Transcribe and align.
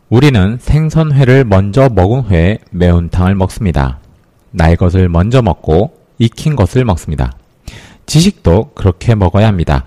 우리는 0.09 0.57
생선회를 0.59 1.45
먼저 1.45 1.89
먹은 1.89 2.21
후에 2.21 2.59
매운탕을 2.71 3.35
먹습니다. 3.35 3.99
날 4.55 4.75
것을 4.75 5.09
먼저 5.09 5.41
먹고 5.41 5.93
익힌 6.17 6.55
것을 6.55 6.85
먹습니다. 6.85 7.33
지식도 8.05 8.71
그렇게 8.73 9.15
먹어야 9.15 9.47
합니다. 9.47 9.85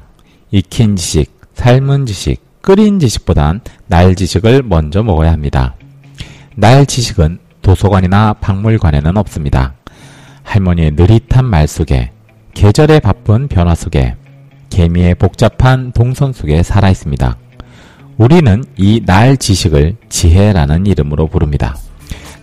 익힌 0.51 0.97
지식, 0.97 1.41
삶은 1.55 2.07
지식, 2.07 2.43
끓인 2.61 2.99
지식보단 3.01 3.61
날 3.87 4.15
지식을 4.15 4.63
먼저 4.63 5.03
먹어야 5.03 5.33
합니다. 5.33 5.75
날 6.55 6.85
지식은 6.85 7.39
도서관이나 7.63 8.35
박물관에는 8.35 9.17
없습니다. 9.17 9.75
할머니의 10.43 10.93
느릿한 10.93 11.45
말 11.45 11.69
속에, 11.69 12.11
계절의 12.55 13.01
바쁜 13.01 13.49
변화 13.49 13.75
속에, 13.75 14.17
개미의 14.71 15.15
복잡한 15.15 15.93
동선 15.93 16.33
속에 16.33 16.63
살아 16.63 16.91
있습니다. 16.91 17.37
우리는 18.17 18.65
이 18.77 19.01
날 19.05 19.37
지식을 19.37 19.97
지혜라는 20.09 20.87
이름으로 20.87 21.29
부릅니다. 21.29 21.77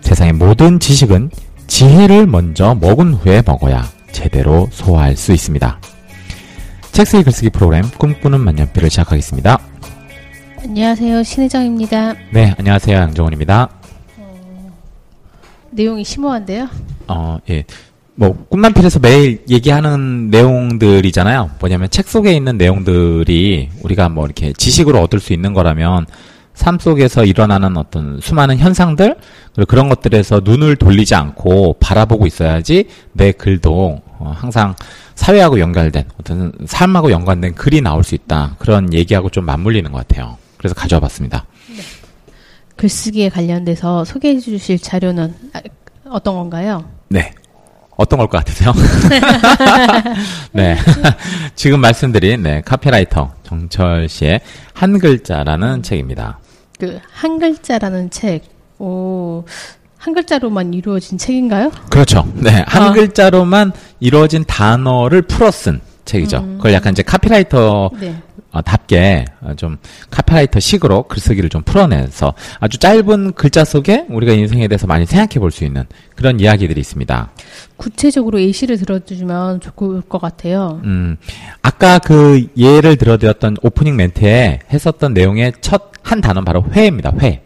세상의 0.00 0.32
모든 0.32 0.80
지식은 0.80 1.30
지혜를 1.66 2.26
먼저 2.26 2.74
먹은 2.74 3.14
후에 3.14 3.42
먹어야 3.44 3.84
제대로 4.12 4.68
소화할 4.70 5.16
수 5.16 5.32
있습니다. 5.32 5.80
책쓰기 6.92 7.24
글쓰기 7.24 7.50
프로그램 7.50 7.84
꿈꾸는 7.98 8.40
만년필을 8.40 8.88
시작하겠습니다. 8.88 9.58
안녕하세요. 10.62 11.22
신혜정입니다. 11.22 12.14
네, 12.32 12.54
안녕하세요. 12.58 12.96
양정원입니다. 12.96 13.68
내용이 15.70 16.04
심오한데요. 16.04 16.68
어, 17.08 17.38
예. 17.50 17.64
뭐, 18.14 18.46
꿈만필에서 18.48 18.98
매일 19.00 19.44
얘기하는 19.50 20.30
내용들이잖아요. 20.30 21.50
뭐냐면 21.60 21.90
책 21.90 22.08
속에 22.08 22.32
있는 22.32 22.56
내용들이 22.56 23.68
우리가 23.82 24.08
뭐 24.08 24.24
이렇게 24.24 24.54
지식으로 24.54 25.02
얻을 25.02 25.20
수 25.20 25.34
있는 25.34 25.52
거라면 25.52 26.06
삶 26.56 26.78
속에서 26.80 27.24
일어나는 27.24 27.76
어떤 27.76 28.18
수많은 28.20 28.58
현상들 28.58 29.14
그리고 29.54 29.66
그런 29.68 29.88
것들에서 29.88 30.40
눈을 30.42 30.76
돌리지 30.76 31.14
않고 31.14 31.76
바라보고 31.78 32.26
있어야지 32.26 32.88
내 33.12 33.30
글도 33.30 34.00
어, 34.18 34.34
항상 34.34 34.74
사회하고 35.14 35.60
연결된 35.60 36.04
어떤 36.18 36.52
삶하고 36.66 37.10
연관된 37.10 37.54
글이 37.54 37.82
나올 37.82 38.02
수 38.02 38.14
있다 38.14 38.56
그런 38.58 38.92
얘기하고 38.92 39.28
좀 39.28 39.44
맞물리는 39.44 39.92
것 39.92 39.98
같아요. 40.08 40.38
그래서 40.56 40.74
가져와 40.74 41.00
봤습니다. 41.00 41.44
네. 41.68 41.82
글쓰기에 42.76 43.28
관련돼서 43.28 44.04
소개해 44.04 44.40
주실 44.40 44.78
자료는 44.78 45.34
아, 45.52 45.60
어떤 46.08 46.34
건가요? 46.34 46.84
네. 47.08 47.32
어떤 47.98 48.18
걸 48.18 48.28
것 48.28 48.38
같으세요? 48.38 48.72
네. 50.52 50.76
지금 51.54 51.80
말씀드린, 51.80 52.42
네, 52.42 52.60
카피라이터 52.64 53.32
정철 53.42 54.08
씨의 54.08 54.40
한 54.74 54.98
글자라는 54.98 55.82
책입니다. 55.82 56.38
그 56.78 57.00
한 57.12 57.38
글자라는 57.38 58.10
책, 58.10 58.42
오, 58.78 59.44
한 59.98 60.14
글자로만 60.14 60.74
이루어진 60.74 61.18
책인가요? 61.18 61.70
그렇죠. 61.90 62.26
네, 62.34 62.64
한 62.66 62.82
아. 62.84 62.92
글자로만 62.92 63.72
이루어진 64.00 64.44
단어를 64.46 65.22
풀어 65.22 65.50
쓴 65.50 65.80
책이죠. 66.04 66.38
음. 66.38 66.56
그걸 66.58 66.72
약간 66.74 66.92
이제 66.92 67.02
카피라이터 67.02 67.90
네. 67.98 68.14
어, 68.52 68.62
답게 68.62 69.24
어, 69.40 69.54
좀 69.56 69.76
카피라이터 70.10 70.60
식으로 70.60 71.02
글쓰기를 71.04 71.48
좀 71.50 71.62
풀어내서 71.62 72.32
아주 72.60 72.78
짧은 72.78 73.32
글자 73.32 73.64
속에 73.64 74.04
우리가 74.08 74.32
인생에 74.32 74.68
대해서 74.68 74.86
많이 74.86 75.04
생각해 75.04 75.40
볼 75.40 75.50
수 75.50 75.64
있는 75.64 75.84
그런 76.14 76.38
이야기들이 76.38 76.80
있습니다. 76.80 77.30
구체적으로 77.76 78.40
예시를 78.40 78.78
들어주면 78.78 79.60
좋을 79.60 80.02
것 80.02 80.20
같아요. 80.20 80.80
음, 80.84 81.16
아까 81.62 81.98
그 81.98 82.46
예를 82.56 82.96
들어드렸던 82.96 83.56
오프닝 83.62 83.96
멘트에 83.96 84.60
했었던 84.72 85.12
내용의 85.12 85.54
첫 85.60 85.90
한 86.06 86.20
단어는 86.20 86.44
바로 86.44 86.64
회입니다. 86.72 87.12
회. 87.20 87.42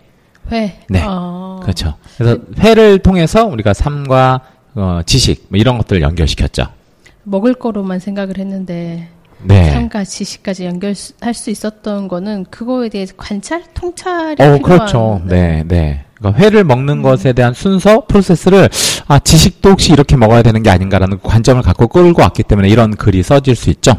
회. 0.53 0.81
네. 0.89 1.03
어... 1.07 1.61
그렇죠. 1.63 1.95
그래서 2.19 2.39
회를 2.59 2.99
통해서 2.99 3.47
우리가 3.47 3.73
삶과 3.73 4.41
어, 4.75 5.01
지식 5.07 5.47
뭐 5.49 5.59
이런 5.59 5.79
것들을 5.79 6.03
연결시켰죠. 6.03 6.67
먹을 7.23 7.55
거로만 7.55 8.01
생각을 8.01 8.37
했는데 8.37 9.09
네. 9.43 9.71
삶과 9.71 10.05
지식까지 10.05 10.67
연결할 10.67 11.33
수 11.33 11.51
있었던 11.51 12.09
거는 12.09 12.45
그거에 12.51 12.91
대해서 12.91 13.15
관찰, 13.17 13.65
통찰이 13.73 14.33
어, 14.33 14.37
필요한. 14.37 14.63
그렇죠. 14.63 15.23
네, 15.25 15.65
네. 15.67 16.05
그러니까 16.19 16.43
회를 16.43 16.65
먹는 16.65 16.99
음. 16.99 17.03
것에 17.03 17.33
대한 17.33 17.55
순서, 17.55 18.05
프로세스를 18.07 18.69
아 19.09 19.19
지식도 19.19 19.71
혹시 19.71 19.93
이렇게 19.95 20.17
먹어야 20.17 20.43
되는 20.43 20.63
게 20.63 20.69
아닌가라는 20.69 21.21
관점을 21.23 21.63
갖고 21.63 21.89
끌고 21.89 22.21
왔기 22.21 22.43
때문에 22.43 22.69
이런 22.69 22.95
글이 22.95 23.23
써질 23.23 23.57
수 23.57 23.71
있죠. 23.71 23.93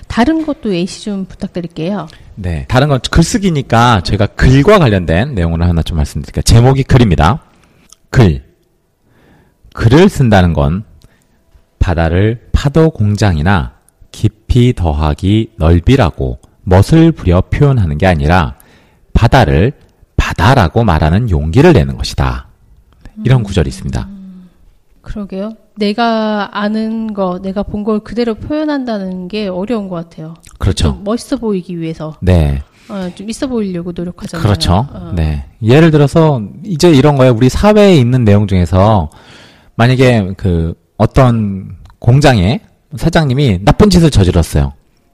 음, 0.00 0.04
다른 0.08 0.44
것도 0.46 0.74
예시 0.74 1.04
좀 1.04 1.24
부탁드릴게요. 1.24 2.08
네, 2.34 2.64
다른 2.68 2.88
건 2.88 3.00
글쓰기니까 3.10 4.00
저희가 4.02 4.26
글과 4.26 4.78
관련된 4.78 5.34
내용을 5.34 5.62
하나 5.62 5.82
좀 5.82 5.96
말씀드릴게요. 5.96 6.42
제목이 6.42 6.82
글입니다. 6.84 7.42
글. 8.10 8.44
글을 9.74 10.08
쓴다는 10.08 10.52
건 10.52 10.84
바다를 11.78 12.48
파도 12.52 12.90
공장이나 12.90 13.74
깊이 14.10 14.74
더하기 14.74 15.52
넓이라고 15.56 16.40
멋을 16.62 17.12
부려 17.12 17.40
표현하는 17.42 17.96
게 17.98 18.06
아니라 18.06 18.56
바다를 19.12 19.72
바다라고 20.16 20.84
말하는 20.84 21.30
용기를 21.30 21.72
내는 21.72 21.96
것이다. 21.96 22.48
이런 23.24 23.40
음, 23.40 23.42
구절이 23.44 23.68
있습니다. 23.68 24.08
그러게요. 25.02 25.52
내가 25.76 26.48
아는 26.52 27.14
거, 27.14 27.38
내가 27.40 27.62
본 27.62 27.84
걸 27.84 28.00
그대로 28.00 28.34
표현한다는 28.34 29.28
게 29.28 29.48
어려운 29.48 29.88
것 29.88 29.96
같아요. 29.96 30.34
그렇죠. 30.58 31.00
멋있어 31.04 31.36
보이기 31.36 31.78
위해서. 31.80 32.16
네. 32.20 32.62
어, 32.88 33.08
좀 33.14 33.30
있어 33.30 33.46
보이려고 33.46 33.92
노력하잖아요. 33.94 34.42
그렇죠. 34.42 34.86
어. 34.92 35.12
네. 35.14 35.46
예를 35.62 35.90
들어서 35.90 36.42
이제 36.64 36.90
이런 36.90 37.16
거예요. 37.16 37.32
우리 37.32 37.48
사회에 37.48 37.94
있는 37.96 38.24
내용 38.24 38.46
중에서 38.46 39.10
만약에 39.76 40.32
그 40.36 40.74
어떤 40.98 41.76
공장에 41.98 42.60
사장님이 42.96 43.60
나쁜 43.64 43.88
짓을 43.88 44.10
저질렀어요. 44.10 44.72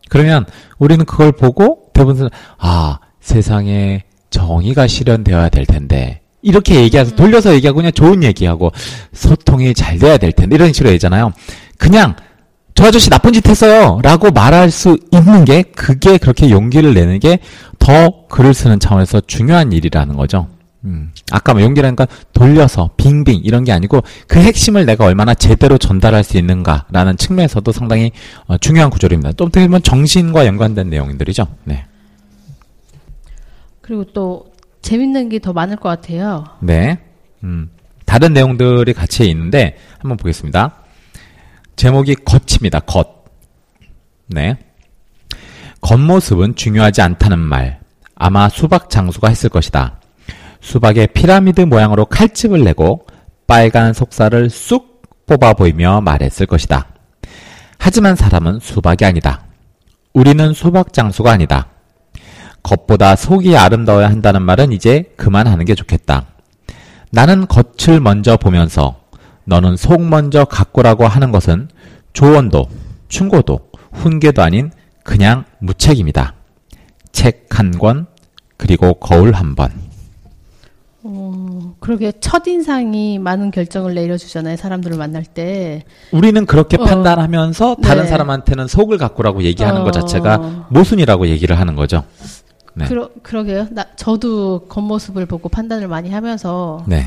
그러면 0.09 0.47
우리는 0.79 1.05
그걸 1.05 1.33
보고 1.33 1.91
대부분 1.93 2.29
아 2.59 2.99
세상에 3.21 4.05
정의가 4.31 4.87
실현되어야 4.87 5.51
될 5.51 5.67
텐데 5.67 6.23
이렇게 6.47 6.77
얘기해서 6.77 7.13
음. 7.13 7.17
돌려서 7.17 7.55
얘기하고 7.55 7.77
그냥 7.77 7.93
좋은 7.93 8.23
얘기하고 8.23 8.73
소통이 9.13 9.75
잘 9.75 9.99
돼야 9.99 10.17
될 10.17 10.33
텐데 10.33 10.57
이런 10.57 10.73
식으로 10.73 10.91
얘기잖아요. 10.91 11.33
그냥 11.77 12.17
저 12.75 12.85
아저씨 12.87 13.09
나쁜 13.11 13.33
짓 13.33 13.47
했어요. 13.49 14.01
라고 14.03 14.31
말할 14.31 14.71
수 14.71 14.99
있는 15.11 15.45
게 15.45 15.63
그게 15.63 16.19
그렇게 16.19 16.51
용기를 16.51 16.95
내는 16.95 17.19
게 17.21 17.39
더 17.87 18.27
글을 18.27 18.53
쓰는 18.53 18.81
차원에서 18.81 19.21
중요한 19.29 19.71
일이라는 19.71 20.17
거죠. 20.17 20.49
음, 20.85 21.13
아까 21.31 21.53
뭐 21.55 21.63
용기라는 21.63 21.95
건 21.95 22.09
돌려서 22.33 22.91
빙빙 22.97 23.43
이런 23.45 23.63
게 23.63 23.71
아니고 23.71 24.03
그 24.27 24.41
핵심을 24.41 24.87
내가 24.87 25.05
얼마나 25.05 25.35
제대로 25.35 25.79
전달할 25.79 26.25
수 26.25 26.37
있는가라는 26.37 27.17
측면에서도 27.17 27.71
상당히 27.71 28.11
어, 28.47 28.59
중요한 28.59 28.91
구절입니다. 28.91 29.33
또 29.33 29.45
어떻게 29.45 29.67
보면 29.67 29.85
정신과 29.85 30.47
연관된 30.47 30.91
내용들이죠. 30.91 31.47
네. 31.63 31.87
그리고 33.81 34.05
또 34.13 34.47
재밌는 34.87 35.29
게 35.31 35.41
더 35.41 35.53
많을 35.53 35.77
것 35.77 35.89
같아요. 35.89 36.45
네. 36.61 36.97
음, 37.43 37.69
다른 38.05 38.33
내용들이 38.33 38.93
같이 38.93 39.29
있는데 39.31 39.77
한번 39.99 40.17
보겠습니다. 40.17 40.77
제목이 41.75 42.15
겉입니다. 42.25 42.79
겉. 42.81 43.25
네. 44.29 44.57
겉모습은 45.81 46.55
중요하지 46.55 47.03
않다는 47.03 47.39
말. 47.39 47.81
아마 48.15 48.49
수박 48.49 48.89
장수가 48.89 49.29
했을 49.29 49.51
것이다. 49.51 49.99
수박에 50.61 51.09
피라미드 51.09 51.63
모양으로 51.63 52.07
칼집을 52.07 52.63
내고 52.63 53.07
빨간 53.49 53.93
속살을 53.93 54.51
쑥 54.51 55.03
뽑아 55.27 55.55
보이며 55.55 56.01
말했을 56.01 56.47
것이다. 56.47 56.87
하지만 57.79 58.15
사람은 58.15 58.61
수박이 58.61 59.05
아니다. 59.05 59.43
우리는 60.15 60.53
수박 60.53 60.93
장수가 60.93 61.31
아니다. 61.31 61.67
겉보다 62.67 63.15
속이 63.15 63.57
아름다워야 63.57 64.09
한다는 64.09 64.43
말은 64.43 64.73
이제 64.73 65.13
그만하는 65.17 65.65
게 65.65 65.75
좋겠다. 65.77 66.27
나는 67.11 67.47
겉을 67.47 68.01
먼저 68.01 68.37
보면서 68.37 68.97
너는 69.45 69.77
속 69.77 70.03
먼저 70.03 70.45
가꾸라고 70.45 71.07
하는 71.07 71.31
것은 71.31 71.69
조언도, 72.13 72.67
충고도, 73.09 73.61
훈계도 73.93 74.43
아닌 74.43 74.73
그냥 75.05 75.45
무책임이다. 75.61 76.35
책 77.13 77.47
한 77.51 77.71
권, 77.79 78.07
그리고 78.59 78.95
거울 78.95 79.33
한 79.33 79.55
번. 79.55 79.71
어, 81.05 81.75
그러게 81.79 82.13
첫인상이 82.19 83.19
많은 83.21 83.53
결정을 83.53 83.95
내려주잖아요. 83.95 84.57
사람들을 84.57 84.99
만날 84.99 85.25
때. 85.25 85.85
우리는 86.11 86.45
그렇게 86.45 86.77
어. 86.79 86.85
판단하면서 86.85 87.77
다른 87.77 88.03
네. 88.03 88.09
사람한테는 88.09 88.67
속을 88.67 88.99
가꾸라고 88.99 89.45
얘기하는 89.45 89.83
어. 89.83 89.85
것 89.85 89.93
자체가 89.93 90.67
모순이라고 90.71 91.29
얘기를 91.29 91.59
하는 91.59 91.77
거죠. 91.77 92.03
네. 92.77 92.85
그러, 92.87 93.09
그러게요. 93.23 93.69
나, 93.71 93.85
저도 93.97 94.67
겉모습을 94.69 95.27
보고 95.27 95.49
판단을 95.49 95.89
많이 95.89 96.11
하면서. 96.11 96.85
네. 96.87 97.07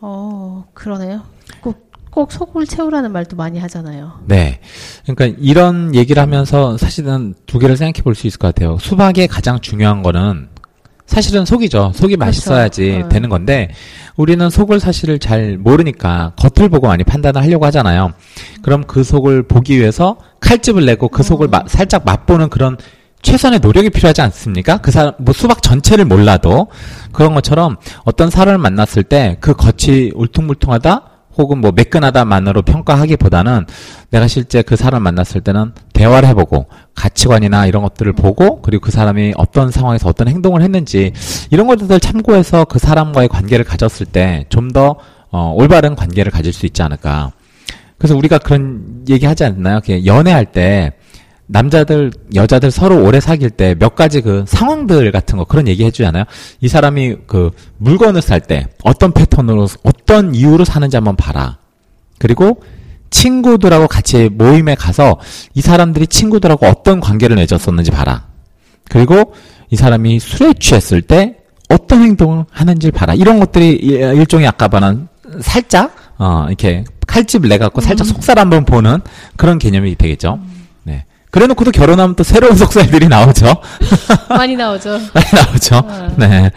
어, 0.00 0.64
그러네요. 0.72 1.22
꼭, 1.60 1.90
꼭 2.10 2.32
속을 2.32 2.66
채우라는 2.66 3.12
말도 3.12 3.36
많이 3.36 3.58
하잖아요. 3.58 4.20
네. 4.26 4.60
그러니까 5.06 5.36
이런 5.38 5.94
얘기를 5.94 6.20
하면서 6.22 6.76
사실은 6.78 7.34
두 7.46 7.58
개를 7.58 7.76
생각해 7.76 8.02
볼 8.02 8.14
수 8.14 8.26
있을 8.26 8.38
것 8.38 8.54
같아요. 8.54 8.78
수박의 8.78 9.28
가장 9.28 9.60
중요한 9.60 10.02
거는 10.02 10.48
사실은 11.04 11.44
속이죠. 11.44 11.92
속이 11.94 12.16
그렇죠. 12.16 12.26
맛있어야지 12.26 13.02
어. 13.04 13.08
되는 13.08 13.28
건데 13.28 13.70
우리는 14.16 14.48
속을 14.50 14.80
사실을 14.80 15.18
잘 15.18 15.56
모르니까 15.58 16.32
겉을 16.36 16.68
보고 16.68 16.88
많이 16.88 17.04
판단을 17.04 17.42
하려고 17.42 17.64
하잖아요. 17.66 18.12
그럼 18.62 18.82
그 18.84 19.04
속을 19.04 19.44
보기 19.44 19.78
위해서 19.78 20.16
칼집을 20.40 20.84
내고 20.86 21.08
그 21.08 21.22
속을 21.22 21.46
어. 21.46 21.50
마, 21.50 21.62
살짝 21.68 22.04
맛보는 22.04 22.48
그런 22.48 22.76
최선의 23.26 23.58
노력이 23.58 23.90
필요하지 23.90 24.22
않습니까? 24.22 24.76
그 24.78 24.92
사람, 24.92 25.12
뭐 25.18 25.34
수박 25.34 25.60
전체를 25.60 26.04
몰라도 26.04 26.68
그런 27.12 27.34
것처럼 27.34 27.76
어떤 28.04 28.30
사람을 28.30 28.58
만났을 28.58 29.02
때 29.02 29.36
그 29.40 29.54
겉이 29.54 30.12
울퉁불퉁하다 30.14 31.02
혹은 31.38 31.58
뭐 31.58 31.72
매끈하다만으로 31.72 32.62
평가하기보다는 32.62 33.66
내가 34.10 34.28
실제 34.28 34.62
그 34.62 34.76
사람을 34.76 35.02
만났을 35.02 35.40
때는 35.40 35.72
대화를 35.92 36.28
해보고 36.30 36.66
가치관이나 36.94 37.66
이런 37.66 37.82
것들을 37.82 38.12
보고 38.12 38.62
그리고 38.62 38.82
그 38.82 38.90
사람이 38.90 39.34
어떤 39.36 39.70
상황에서 39.70 40.08
어떤 40.08 40.28
행동을 40.28 40.62
했는지 40.62 41.12
이런 41.50 41.66
것들을 41.66 41.98
참고해서 42.00 42.64
그 42.64 42.78
사람과의 42.78 43.28
관계를 43.28 43.64
가졌을 43.64 44.06
때 44.06 44.46
좀더 44.48 44.96
어, 45.30 45.52
올바른 45.54 45.96
관계를 45.96 46.30
가질 46.30 46.52
수 46.52 46.64
있지 46.64 46.82
않을까. 46.82 47.32
그래서 47.98 48.16
우리가 48.16 48.38
그런 48.38 49.04
얘기 49.08 49.26
하지 49.26 49.44
않나요? 49.44 49.80
연애할 50.04 50.46
때 50.46 50.92
남자들, 51.48 52.10
여자들 52.34 52.70
서로 52.70 53.04
오래 53.04 53.20
사귈 53.20 53.50
때 53.50 53.74
몇 53.78 53.94
가지 53.94 54.20
그 54.20 54.44
상황들 54.48 55.12
같은 55.12 55.38
거 55.38 55.44
그런 55.44 55.68
얘기 55.68 55.84
해주잖아요. 55.84 56.24
이 56.60 56.68
사람이 56.68 57.16
그 57.26 57.50
물건을 57.78 58.20
살 58.22 58.40
때 58.40 58.66
어떤 58.82 59.12
패턴으로, 59.12 59.68
어떤 59.84 60.34
이유로 60.34 60.64
사는지 60.64 60.96
한번 60.96 61.16
봐라. 61.16 61.58
그리고 62.18 62.62
친구들하고 63.10 63.86
같이 63.86 64.28
모임에 64.28 64.74
가서 64.74 65.18
이 65.54 65.60
사람들이 65.60 66.06
친구들하고 66.08 66.66
어떤 66.66 67.00
관계를 67.00 67.36
맺었었는지 67.36 67.90
봐라. 67.90 68.26
그리고 68.90 69.34
이 69.70 69.76
사람이 69.76 70.18
술에 70.20 70.52
취했을 70.54 71.02
때 71.02 71.36
어떤 71.68 72.02
행동을 72.02 72.44
하는지 72.50 72.90
봐라. 72.90 73.14
이런 73.14 73.38
것들이 73.40 73.70
일종의 73.72 74.46
아까 74.46 74.68
말한 74.68 75.08
살짝, 75.40 75.94
어, 76.18 76.46
이렇게 76.48 76.84
칼집을 77.06 77.48
내 77.48 77.58
갖고 77.58 77.80
살짝 77.80 78.06
음. 78.06 78.12
속살 78.12 78.38
한번 78.38 78.64
보는 78.64 79.00
그런 79.36 79.58
개념이 79.58 79.96
되겠죠. 79.96 80.38
그래 81.30 81.46
놓고도 81.46 81.70
결혼하면 81.70 82.16
또 82.16 82.22
새로운 82.22 82.56
속살들이 82.56 83.08
나오죠. 83.08 83.46
많이 84.30 84.56
나오죠. 84.56 84.90
많이 85.12 85.26
나오죠. 85.32 85.76
어. 85.76 86.14
네. 86.16 86.50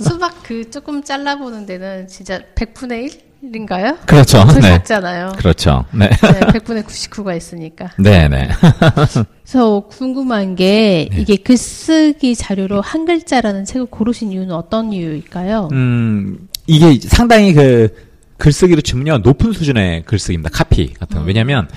수박 0.00 0.42
그 0.42 0.70
조금 0.70 1.02
잘라보는 1.02 1.66
데는 1.66 2.06
진짜 2.08 2.40
100분의 2.54 3.28
1인가요? 3.42 3.98
그렇죠. 4.06 4.44
네. 4.54 4.60
작잖아요. 4.60 5.32
그렇죠. 5.38 5.84
네. 5.92 6.08
네 6.08 6.40
100분의 6.58 6.84
99가 6.84 7.36
있으니까. 7.36 7.92
네네. 7.98 8.28
네. 8.28 8.48
그래서 9.42 9.80
궁금한 9.88 10.56
게 10.56 11.08
네. 11.10 11.20
이게 11.20 11.36
글쓰기 11.36 12.34
자료로 12.34 12.80
한 12.80 13.04
글자라는 13.04 13.64
책을 13.64 13.86
고르신 13.86 14.32
이유는 14.32 14.52
어떤 14.52 14.92
이유일까요? 14.92 15.68
음, 15.72 16.48
이게 16.66 16.98
상당히 17.06 17.52
그 17.52 17.88
글쓰기로 18.38 18.80
치면요 18.80 19.18
높은 19.18 19.52
수준의 19.52 20.04
글쓰기입니다. 20.04 20.50
카피 20.52 20.94
같은 20.94 21.16
거. 21.16 21.22
음. 21.22 21.26
왜냐면 21.26 21.68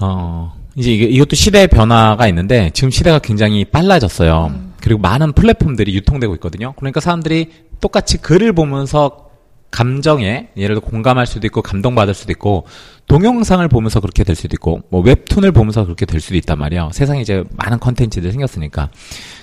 어 0.00 0.52
이제 0.76 0.92
이것도 0.92 1.36
시대의 1.36 1.68
변화가 1.68 2.26
있는데 2.28 2.70
지금 2.74 2.90
시대가 2.90 3.18
굉장히 3.18 3.64
빨라졌어요. 3.64 4.50
음. 4.52 4.74
그리고 4.80 5.00
많은 5.00 5.32
플랫폼들이 5.32 5.94
유통되고 5.94 6.34
있거든요. 6.34 6.74
그러니까 6.76 7.00
사람들이 7.00 7.50
똑같이 7.80 8.18
글을 8.18 8.52
보면서 8.52 9.24
감정에 9.70 10.50
예를 10.56 10.76
들어 10.76 10.80
공감할 10.80 11.26
수도 11.26 11.48
있고 11.48 11.60
감동받을 11.60 12.14
수도 12.14 12.30
있고 12.30 12.64
동영상을 13.08 13.66
보면서 13.66 14.00
그렇게 14.00 14.22
될 14.22 14.36
수도 14.36 14.54
있고 14.54 14.82
뭐 14.88 15.00
웹툰을 15.00 15.50
보면서 15.50 15.84
그렇게 15.84 16.06
될 16.06 16.20
수도 16.20 16.36
있단 16.36 16.58
말이에요. 16.58 16.90
세상에 16.92 17.20
이제 17.20 17.42
많은 17.56 17.80
컨텐츠들이 17.80 18.30
생겼으니까. 18.32 18.90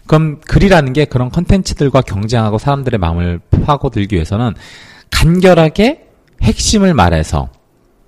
그럼 0.08 0.40
글이라는 0.42 0.94
게 0.94 1.04
그런 1.06 1.30
컨텐츠들과 1.30 2.02
경쟁하고 2.02 2.60
사람들의 2.60 2.98
마음을 2.98 3.42
파고들기 3.66 4.16
위해서는 4.16 4.54
간결하게 5.10 6.08
핵심을 6.42 6.94
말해서 6.94 7.50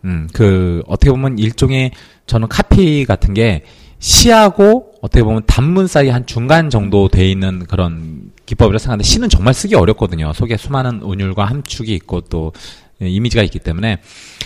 음, 0.05 0.27
그 0.33 0.83
어떻게 0.87 1.11
보면 1.11 1.37
일종의 1.39 1.91
저는 2.25 2.47
카피 2.47 3.05
같은 3.05 3.33
게 3.33 3.63
시하고 3.99 4.93
어떻게 5.01 5.23
보면 5.23 5.43
단문 5.47 5.87
사이 5.87 6.09
한 6.09 6.25
중간 6.25 6.69
정도 6.69 7.07
돼 7.07 7.29
있는 7.29 7.65
그런 7.65 8.31
기법이라 8.45 8.77
생각하는데 8.77 9.03
시는 9.03 9.29
정말 9.29 9.53
쓰기 9.53 9.75
어렵거든요. 9.75 10.33
속에 10.33 10.57
수많은 10.57 11.01
운율과 11.01 11.45
함축이 11.45 11.93
있고 11.95 12.21
또 12.21 12.51
이미지가 12.99 13.43
있기 13.43 13.59
때문에 13.59 13.99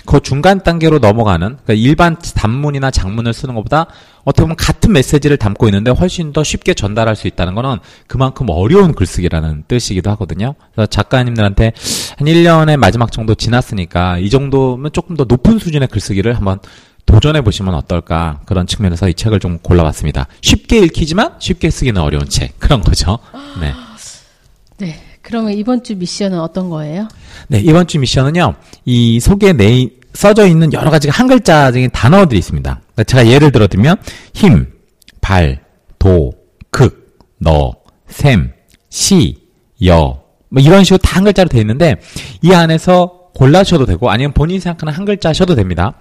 그 0.06 0.20
중간 0.22 0.64
단계로 0.64 1.00
넘어가는 1.00 1.58
그러니까 1.64 1.74
일반 1.74 2.18
단문이나 2.18 2.92
장문을 2.92 3.34
쓰는 3.34 3.56
것보다 3.56 3.88
어떻게 4.24 4.44
보면 4.44 4.56
같은 4.56 4.94
메시지를 4.94 5.38
담고 5.38 5.68
있는데 5.68 5.92
훨씬 5.92 6.34
더 6.34 6.44
쉽게 6.44 6.74
전달할 6.74 7.16
수 7.16 7.28
있다는 7.28 7.56
거는 7.56 7.80
그만큼 8.08 8.48
어려운 8.50 8.94
글쓰기라는 8.94 9.66
뜻이기도 9.68 10.10
하거든요. 10.12 10.56
그래서 10.74 10.88
작가님들한테 10.88 11.74
한 12.18 12.28
1년의 12.28 12.78
마지막 12.78 13.12
정도 13.12 13.36
지났으니까 13.36 14.18
이 14.20 14.30
정도면 14.30 14.92
조금 14.92 15.16
더 15.16 15.26
높은 15.26 15.60
수준의 15.60 15.88
글쓰기를 15.90 16.36
한번 16.36 16.60
도전해 17.06 17.42
보시면 17.42 17.74
어떨까 17.74 18.42
그런 18.46 18.68
측면에서 18.68 19.08
이 19.08 19.14
책을 19.14 19.40
좀 19.40 19.60
골라봤습니다. 19.60 20.28
쉽게 20.42 20.80
읽히지만 20.80 21.36
쉽게 21.40 21.70
쓰기는 21.70 22.02
어려운 22.02 22.28
책 22.28 22.60
그런 22.60 22.82
거죠. 22.82 23.20
네. 23.62 23.74
네. 24.78 25.07
그러면 25.28 25.52
이번 25.52 25.84
주 25.84 25.94
미션은 25.98 26.40
어떤 26.40 26.70
거예요? 26.70 27.10
네, 27.50 27.60
이번 27.60 27.86
주 27.86 28.00
미션은요. 28.00 28.56
이 28.86 29.20
속에 29.20 29.52
내 29.52 29.90
써져 30.14 30.48
있는 30.48 30.72
여러 30.72 30.90
가지 30.90 31.10
한 31.10 31.28
글자적인 31.28 31.90
단어들이 31.92 32.40
있습니다. 32.40 32.80
제가 33.06 33.28
예를 33.28 33.52
들어 33.52 33.68
드리면 33.68 33.98
힘, 34.34 34.72
발, 35.20 35.60
도, 36.00 36.32
극, 36.72 37.20
너, 37.40 37.74
샘, 38.08 38.54
시, 38.90 39.36
여, 39.86 40.24
뭐 40.50 40.64
이런 40.64 40.86
식으로 40.86 41.00
다 41.00 41.18
한 41.18 41.26
글자로 41.26 41.50
되어 41.50 41.60
있는데 41.60 41.98
이 42.42 42.54
안에서 42.54 43.32
골라셔도 43.34 43.86
되고 43.86 44.10
아니면 44.10 44.32
본인이 44.34 44.60
생각하는 44.62 44.94
한 44.94 45.04
글자 45.04 45.30
하셔도 45.30 45.56
됩니다. 45.56 45.96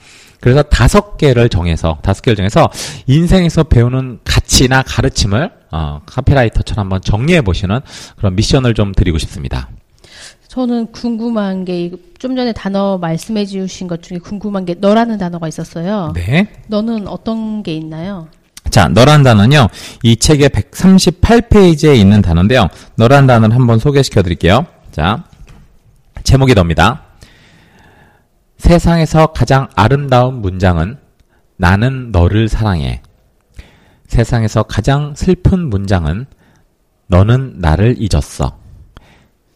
그래서 0.47 0.63
다섯 0.63 1.17
개를 1.17 1.49
정해서 1.49 1.99
다섯 2.03 2.23
개를 2.23 2.37
정해서 2.37 2.69
인생에서 3.09 3.65
배우는 3.65 4.21
가치나 4.23 4.83
가르침을 4.83 5.51
어, 5.73 6.01
카피라이터처럼 6.07 6.85
한번 6.85 7.01
정리해 7.01 7.43
보시는 7.43 7.81
그런 8.17 8.37
미션을 8.37 8.75
좀 8.75 8.93
드리고 8.93 9.19
싶습니다. 9.19 9.69
저는 10.49 10.93
궁금한 10.93 11.65
게 11.65 11.91
좀 12.19 12.35
전에 12.35 12.53
단어 12.53 12.99
말씀해 12.99 13.45
주신 13.47 13.89
것 13.89 14.03
중에 14.03 14.19
궁금한 14.19 14.65
게 14.65 14.75
너라는 14.75 15.19
단어가 15.19 15.49
있었어요. 15.49 16.13
네. 16.15 16.49
너는 16.69 17.09
어떤 17.09 17.63
게 17.63 17.75
있나요? 17.75 18.29
자, 18.71 18.89
너란 18.89 19.23
단어는요. 19.23 19.69
이 20.03 20.17
책의 20.17 20.51
138페이지에 20.51 21.97
있는 21.97 22.23
단어인데요. 22.23 22.69
너란 22.97 23.27
단어를 23.27 23.55
한번 23.55 23.79
소개시켜 23.79 24.23
드릴게요. 24.23 24.67
자, 24.93 25.25
제목이 26.25 26.55
너입니다. 26.55 27.06
세상에서 28.59 29.27
가장 29.29 29.69
아름다운 29.77 30.41
문장은 30.41 30.99
나는 31.57 32.11
너를 32.13 32.49
사랑해. 32.49 33.03
세상에서 34.07 34.63
가장 34.65 35.15
슬픈 35.15 35.69
문장은 35.69 36.27
너는 37.09 37.57
나를 37.59 37.97
잊었어. 37.99 38.59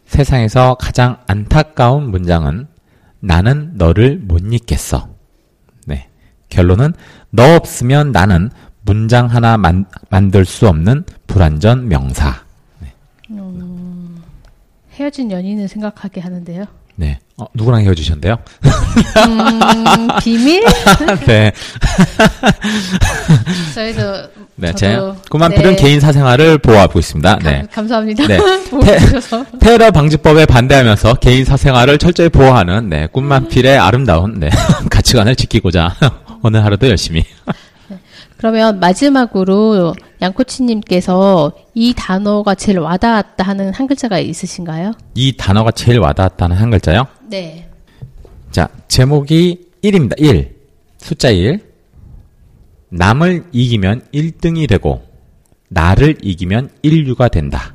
세상에서 0.07 0.75
가장 0.75 1.19
안타까운 1.27 2.11
문장은 2.11 2.67
나는 3.21 3.73
너를 3.77 4.19
못 4.19 4.41
잊겠어. 4.53 5.09
네. 5.87 6.09
결론은 6.49 6.93
너 7.31 7.55
없으면 7.55 8.13
나는 8.13 8.51
문장 8.83 9.27
하나 9.27 9.57
만, 9.57 9.85
만들 10.09 10.45
수 10.45 10.69
없는 10.69 11.05
불완전 11.27 11.89
명사. 11.89 12.45
네. 12.81 12.93
음, 13.31 14.23
헤어진 14.93 15.31
연인을 15.31 15.69
생각하게 15.69 16.21
하는데요. 16.21 16.80
네. 16.97 17.19
어, 17.37 17.47
누구랑 17.55 17.83
헤어지셨는데요? 17.83 18.37
음, 19.27 20.09
비밀? 20.23 20.63
네. 21.27 21.53
저희도 23.75 24.01
네, 24.57 24.75
제 24.75 24.99
꼬만필은 25.31 25.71
네. 25.71 25.77
개인 25.77 26.01
사생활을 26.01 26.59
보호하고 26.59 26.99
있습니다. 26.99 27.39
네. 27.43 27.63
감, 27.73 27.89
사합니다 27.89 28.27
네. 28.27 28.39
테, 29.61 29.79
러 29.79 29.91
방지법에 29.91 30.45
반대하면서 30.45 31.15
개인 31.15 31.47
사생활을 31.47 31.97
철저히 31.97 32.29
보호하는 32.29 32.91
네, 32.91 33.09
꿈만필의 33.11 33.79
아름다운 33.79 34.39
네, 34.39 34.51
가치관을 34.91 35.35
지키고자 35.35 35.97
오늘 36.43 36.63
하루도 36.63 36.89
열심히. 36.89 37.25
네. 38.41 38.47
그러면 38.51 38.81
마지막으로 38.81 39.95
양코치님께서 40.23 41.53
이 41.75 41.93
단어가 41.95 42.55
제일 42.55 42.79
와닿았다 42.79 43.45
하는 43.45 43.71
한 43.75 43.87
글자가 43.87 44.19
있으신가요? 44.19 44.93
이 45.15 45.37
단어가 45.37 45.71
제일 45.71 45.99
와닿았다는 45.99 46.57
한 46.57 46.71
글자요? 46.71 47.07
네. 47.29 47.69
자, 48.51 48.69
제목이 48.89 49.69
1입니다. 49.85 50.19
1. 50.19 50.57
숫자 50.97 51.29
1. 51.29 51.61
남을 52.89 53.45
이기면 53.53 54.07
1등이 54.13 54.69
되고, 54.69 55.03
나를 55.69 56.17
이기면 56.23 56.71
인류가 56.83 57.29
된다. 57.29 57.75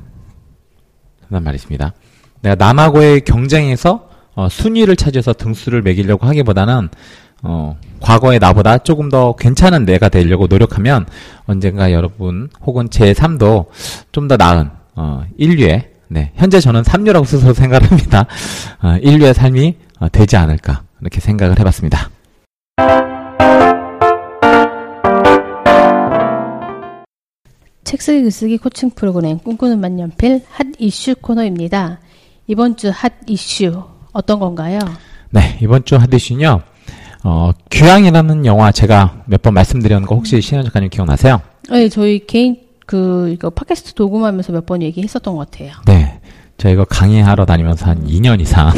그런 1.28 1.44
말이 1.44 1.54
있습니다. 1.54 1.94
내가 2.42 2.54
남하고의 2.56 3.20
경쟁에서 3.20 4.10
어, 4.34 4.48
순위를 4.50 4.96
차지해서 4.96 5.32
등수를 5.32 5.80
매기려고 5.80 6.26
하기보다는 6.26 6.90
어, 7.42 7.76
과거의 8.00 8.38
나보다 8.38 8.78
조금 8.78 9.08
더 9.08 9.34
괜찮은 9.36 9.84
내가 9.84 10.08
되려고 10.08 10.46
노력하면 10.46 11.06
언젠가 11.46 11.92
여러분 11.92 12.48
혹은 12.64 12.88
제 12.90 13.14
삶도 13.14 13.66
좀 14.12 14.28
더 14.28 14.36
나은 14.36 14.70
어, 14.96 15.24
인류의 15.36 15.90
네, 16.08 16.32
현재 16.36 16.60
저는 16.60 16.84
삼류라고 16.84 17.24
스스로 17.26 17.52
생각합니다. 17.54 18.26
어, 18.82 18.96
인류의 19.02 19.34
삶이 19.34 19.76
어, 20.00 20.08
되지 20.08 20.36
않을까 20.36 20.82
이렇게 21.00 21.20
생각을 21.20 21.58
해봤습니다. 21.60 22.10
책 27.84 28.02
쓰기 28.02 28.22
글쓰기 28.22 28.58
코칭 28.58 28.90
프로그램 28.90 29.38
꿈꾸는 29.38 29.80
만년필 29.80 30.42
핫 30.50 30.66
이슈 30.78 31.14
코너입니다. 31.20 32.00
이번 32.48 32.76
주 32.76 32.90
핫 32.90 33.12
이슈 33.28 33.84
어떤 34.12 34.40
건가요? 34.40 34.78
네, 35.30 35.58
이번 35.62 35.84
주 35.84 35.96
핫 35.96 36.12
이슈는요. 36.12 36.62
어, 37.28 37.50
귀향이라는 37.70 38.46
영화 38.46 38.70
제가 38.70 39.22
몇 39.26 39.42
번 39.42 39.54
말씀드렸는 39.54 40.06
거 40.06 40.14
혹시 40.14 40.40
신현 40.40 40.64
작가님 40.64 40.90
기억나세요? 40.90 41.40
네, 41.70 41.88
저희 41.88 42.24
개인 42.26 42.56
그 42.86 43.30
이거 43.32 43.50
팟캐스트 43.50 43.94
녹음하면서 44.00 44.52
몇 44.52 44.64
번 44.66 44.80
얘기했었던 44.82 45.34
것 45.34 45.50
같아요. 45.50 45.72
네. 45.86 46.20
저 46.58 46.70
이거 46.70 46.84
강의하러 46.84 47.44
다니면서 47.44 47.86
한 47.86 48.06
2년 48.06 48.40
이상 48.40 48.70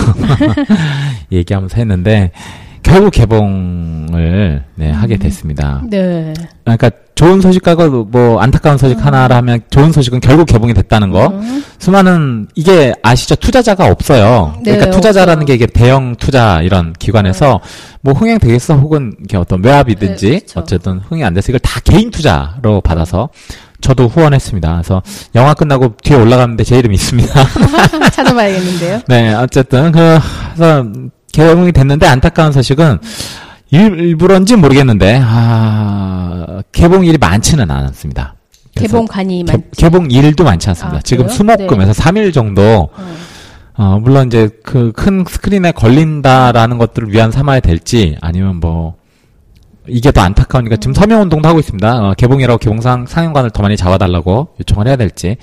얘기하면서 1.31 1.77
했는데 1.77 2.33
결국 2.83 3.11
개봉을 3.11 4.65
네, 4.75 4.91
하게 4.91 5.15
음. 5.15 5.19
됐습니다. 5.19 5.83
네. 5.89 6.33
그러니까 6.65 6.91
좋은 7.15 7.41
소식하고 7.41 8.05
뭐 8.05 8.41
안타까운 8.41 8.79
소식 8.79 8.99
음. 8.99 9.05
하나를 9.05 9.35
하면 9.37 9.61
좋은 9.71 9.91
소식은 9.91 10.21
결국 10.21 10.47
개봉이 10.47 10.73
됐다는 10.75 11.11
거. 11.11 11.27
음. 11.29 11.65
수많은 11.79 12.49
이게 12.55 12.93
아시죠? 13.03 13.35
투자자가 13.37 13.87
없어요. 13.87 14.55
네, 14.63 14.73
그러니까 14.73 14.91
투자자라는 14.91 15.45
게 15.45 15.55
이게 15.55 15.67
대형 15.67 16.15
투자 16.17 16.61
이런 16.63 16.93
기관에서 16.93 17.61
네. 17.63 17.99
뭐 18.03 18.15
흥행 18.15 18.39
되겠어 18.39 18.77
혹은 18.77 19.15
이게 19.25 19.37
어떤 19.37 19.65
외압이든지 19.65 20.31
네, 20.31 20.41
어쨌든 20.55 21.01
흥행 21.09 21.27
안 21.27 21.35
돼서 21.35 21.51
이걸 21.51 21.61
다 21.61 21.81
개인 21.81 22.11
투자로 22.11 22.81
받아서 22.83 23.31
저도 23.81 24.09
후원했습니다. 24.09 24.73
그래서 24.73 25.03
영화 25.35 25.55
끝나고 25.55 25.95
뒤에 26.03 26.17
올라가는데 26.17 26.65
제 26.65 26.79
이름이 26.79 26.95
있습니다. 26.95 27.33
찾아봐야겠는데요. 28.13 29.01
네, 29.09 29.35
어쨌든 29.35 29.93
그 29.93 30.19
그래서 30.55 30.85
개봉이 31.33 31.73
됐는데 31.73 32.07
안타까운 32.07 32.53
소식은 32.53 32.99
일부러인지 33.71 34.57
모르겠는데 34.57 35.21
아, 35.23 36.63
개봉일이 36.73 37.19
많지는 37.19 37.71
않았습니다. 37.71 38.35
개봉관이 38.75 39.45
많 39.45 39.63
개봉일도 39.77 40.45
많지 40.45 40.69
않습니다. 40.71 40.99
아, 40.99 41.01
지금 41.03 41.29
수목금에서 41.29 41.93
네. 41.93 42.03
3일 42.03 42.33
정도 42.33 42.91
어. 42.93 43.17
어, 43.77 43.99
물론 44.01 44.27
이제 44.29 44.49
그 44.65 44.93
큰 44.93 45.25
스크린에 45.29 45.73
걸린다라는 45.73 46.79
것들을 46.79 47.13
위한 47.13 47.31
삼아야 47.31 47.61
될지 47.61 48.17
아니면 48.21 48.57
뭐 48.57 48.97
이게 49.87 50.11
더 50.13 50.21
안타까우니까 50.21 50.77
지금 50.77 50.93
서명 50.95 51.23
운동도 51.23 51.49
하고 51.49 51.59
있습니다. 51.61 52.09
어, 52.09 52.15
개봉이라고 52.15 52.59
개봉상 52.59 53.07
상영관을 53.07 53.51
더 53.51 53.63
많이 53.63 53.77
잡아달라고 53.77 54.55
요청을 54.61 54.87
해야 54.87 54.97
될지 54.97 55.37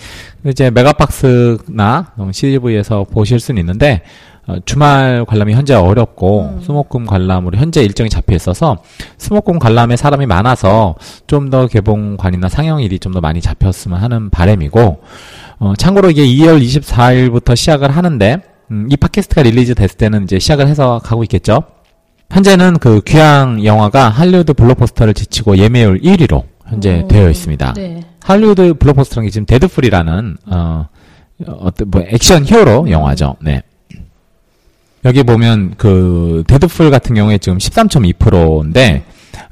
이제 0.46 0.70
메가박스나 0.70 2.14
CGV에서 2.32 3.06
보실 3.06 3.40
수는 3.40 3.60
있는데 3.62 4.02
어, 4.48 4.58
주말 4.66 5.26
관람이 5.26 5.54
현재 5.54 5.74
어렵고 5.74 6.42
음. 6.58 6.62
수목금 6.62 7.06
관람으로 7.06 7.58
현재 7.58 7.82
일정이 7.82 8.10
잡혀 8.10 8.36
있어서 8.36 8.78
수목금 9.18 9.58
관람에 9.60 9.96
사람이 9.96 10.26
많아서 10.28 10.96
좀 11.28 11.50
더 11.50 11.68
개봉관이나 11.68 12.50
상영일이 12.50 13.00
좀 13.00 13.14
더 13.14 13.22
많이 13.22 13.42
잡혔으면 13.42 14.00
하는 14.02 14.30
바램이고 14.30 15.02
어, 15.60 15.74
참고로 15.78 16.12
이게 16.12 16.26
2월 16.26 16.62
24일부터 16.62 17.56
시작을 17.56 17.92
하는데 17.92 18.42
음, 18.72 18.88
이 18.92 18.98
팟캐스트가 18.98 19.44
release 19.44 19.74
됐을 19.76 19.98
때는 19.98 20.24
이제 20.24 20.38
시작을 20.40 20.68
해서 20.68 21.00
가고 21.04 21.24
있겠죠. 21.24 21.64
현재는 22.32 22.80
그 22.80 23.02
귀향 23.06 23.64
영화가 23.64 24.10
할리우드 24.10 24.54
블록버스터를 24.54 25.14
제치고 25.14 25.58
예매율 25.58 26.02
1위로 26.02 26.44
현재 26.68 27.02
오, 27.04 27.08
되어 27.08 27.30
있습니다. 27.30 27.74
네. 27.74 28.02
할리우드 28.24 28.74
블록버스터라는 28.74 29.28
게 29.28 29.32
지금 29.32 29.46
데드풀이라는 29.46 30.38
어 30.48 30.88
어떤 31.48 31.92
뭐 31.92 32.04
action 32.08 32.44
hero 32.44 32.82
음. 32.84 32.90
영화죠. 32.90 33.36
네. 33.42 33.62
여기 35.06 35.24
보면 35.24 35.76
그 35.78 36.44
데드풀 36.48 36.90
같은 36.92 37.16
경우에 37.16 37.38
지금 37.38 37.58
13.2%인데 37.58 39.04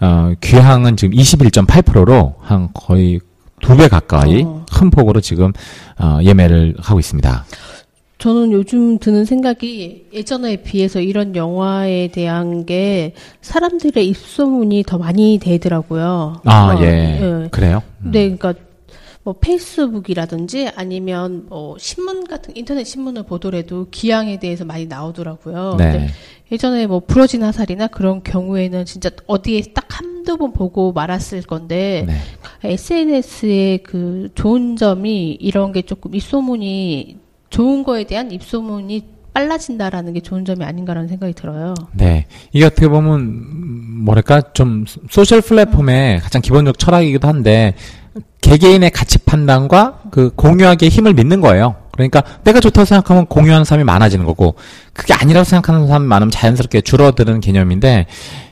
어, 0.01 0.33
귀향은 0.41 0.97
지금 0.97 1.15
21.8%로 1.17 2.35
한 2.39 2.69
거의 2.73 3.19
두 3.61 3.77
배 3.77 3.87
가까이 3.87 4.43
어. 4.43 4.65
큰 4.73 4.89
폭으로 4.89 5.21
지금 5.21 5.53
어, 5.99 6.19
예매를 6.21 6.75
하고 6.79 6.99
있습니다. 6.99 7.45
저는 8.17 8.51
요즘 8.51 8.97
드는 8.99 9.25
생각이 9.25 10.07
예전에 10.13 10.57
비해서 10.57 10.99
이런 11.01 11.35
영화에 11.35 12.07
대한 12.09 12.65
게 12.65 13.13
사람들의 13.41 14.05
입소문이 14.07 14.83
더 14.87 14.97
많이 14.97 15.39
되더라고요. 15.41 16.41
아, 16.45 16.75
어, 16.77 16.81
예. 16.83 16.85
예. 17.21 17.47
그래요? 17.51 17.81
음. 18.05 18.11
네, 18.11 18.35
그러니까 18.35 18.53
뭐 19.23 19.35
페이스북이라든지 19.39 20.69
아니면 20.75 21.45
뭐 21.47 21.77
신문 21.79 22.27
같은 22.27 22.55
인터넷 22.57 22.83
신문을 22.83 23.23
보더라도 23.23 23.87
기양에 23.89 24.37
대해서 24.37 24.65
많이 24.65 24.85
나오더라고요. 24.85 25.75
네. 25.77 26.07
예전에 26.51 26.87
뭐 26.87 26.99
부러진 26.99 27.43
화살이나 27.43 27.87
그런 27.87 28.21
경우에는 28.21 28.85
진짜 28.85 29.09
어디에 29.27 29.61
딱 29.73 29.85
한두 29.87 30.37
번 30.37 30.51
보고 30.51 30.91
말았을 30.91 31.41
건데 31.43 32.05
네. 32.05 32.17
SNS의 32.69 33.83
그 33.83 34.29
좋은 34.35 34.75
점이 34.75 35.31
이런 35.39 35.71
게 35.71 35.83
조금 35.83 36.13
입소문이 36.13 37.17
좋은 37.49 37.83
거에 37.83 38.03
대한 38.03 38.31
입소문이 38.31 39.13
빨라진다라는 39.33 40.13
게 40.13 40.19
좋은 40.19 40.45
점이 40.45 40.63
아닌가라는 40.63 41.07
생각이 41.07 41.33
들어요. 41.33 41.73
네. 41.93 42.27
이게 42.51 42.65
어떻게 42.65 42.87
보면 42.87 44.03
뭐랄까 44.03 44.53
좀 44.53 44.85
소셜 45.09 45.41
플랫폼의 45.41 46.19
가장 46.19 46.41
기본적 46.41 46.77
철학이기도 46.77 47.27
한데 47.27 47.73
개개인의 48.41 48.91
가치 48.91 49.17
판단과 49.19 50.01
그 50.11 50.31
공유하기에 50.35 50.89
힘을 50.89 51.13
믿는 51.13 51.41
거예요. 51.41 51.75
그러니까 51.93 52.23
내가 52.43 52.59
좋다고 52.59 52.85
생각하면 52.85 53.27
공유하는 53.27 53.65
사람이 53.65 53.83
많아지는 53.83 54.25
거고 54.25 54.55
그게 54.93 55.13
아니라고 55.13 55.43
생각하는 55.43 55.87
사람이 55.87 56.07
많으면 56.07 56.31
자연스럽게 56.31 56.81
줄어드는 56.81 57.39
개념인데 57.39 58.07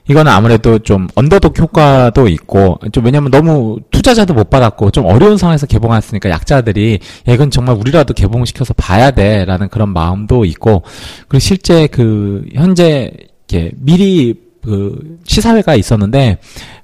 이거는 0.07 0.31
아무래도 0.31 0.79
좀 0.79 1.07
언더독 1.15 1.57
효과도 1.57 2.27
있고 2.27 2.79
좀 2.91 3.05
왜냐면 3.05 3.31
너무 3.31 3.79
투자자도 3.89 4.33
못 4.33 4.49
받았고 4.49 4.91
좀 4.91 5.05
어려운 5.05 5.37
상황에서 5.37 5.65
개봉했으니까 5.65 6.29
약자들이 6.29 6.99
야, 7.27 7.33
이건 7.33 7.49
정말 7.49 7.75
우리라도 7.75 8.13
개봉시켜서 8.13 8.73
봐야 8.75 9.11
돼라는 9.11 9.69
그런 9.69 9.89
마음도 9.89 10.45
있고 10.45 10.83
그리고 11.27 11.39
실제 11.39 11.87
그 11.87 12.45
현재 12.53 13.11
이렇게 13.47 13.71
미리 13.77 14.35
그 14.63 15.17
시사회가 15.25 15.75
있었는데 15.75 16.37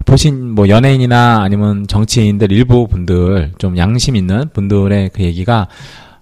보신 0.07 0.51
뭐 0.55 0.69
연예인이나 0.69 1.41
아니면 1.43 1.85
정치인들 1.85 2.51
일부 2.51 2.87
분들 2.87 3.53
좀 3.59 3.77
양심 3.77 4.15
있는 4.15 4.49
분들의 4.53 5.11
그 5.13 5.21
얘기가 5.21 5.67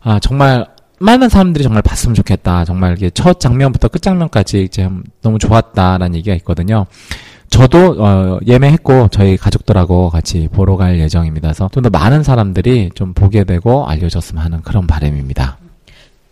아 0.02 0.20
정말 0.20 0.68
많은 1.00 1.30
사람들이 1.30 1.64
정말 1.64 1.82
봤으면 1.82 2.16
좋겠다. 2.16 2.66
정말 2.66 2.98
이게 2.98 3.10
첫 3.10 3.40
장면부터 3.40 3.88
끝 3.90 4.02
장면까지 4.02 4.64
이제 4.64 4.90
너무 5.22 5.40
좋았다라는 5.40 6.16
얘기가 6.16 6.36
있거든요. 6.38 6.86
저도 7.50 7.96
어, 8.00 8.40
예매했고 8.46 9.10
저희 9.12 9.38
가족들하고 9.38 10.10
같이 10.10 10.50
보러 10.52 10.76
갈 10.78 11.00
예정입니다. 11.00 11.50
그래서 11.50 11.70
좀 11.72 11.84
더 11.84 11.90
많은 11.90 12.24
사람들이 12.24 12.90
좀 12.96 13.14
보게 13.14 13.44
되고 13.44 13.88
알려졌으면 13.88 14.44
하는 14.44 14.62
그런 14.62 14.88
바람입니다. 14.88 15.58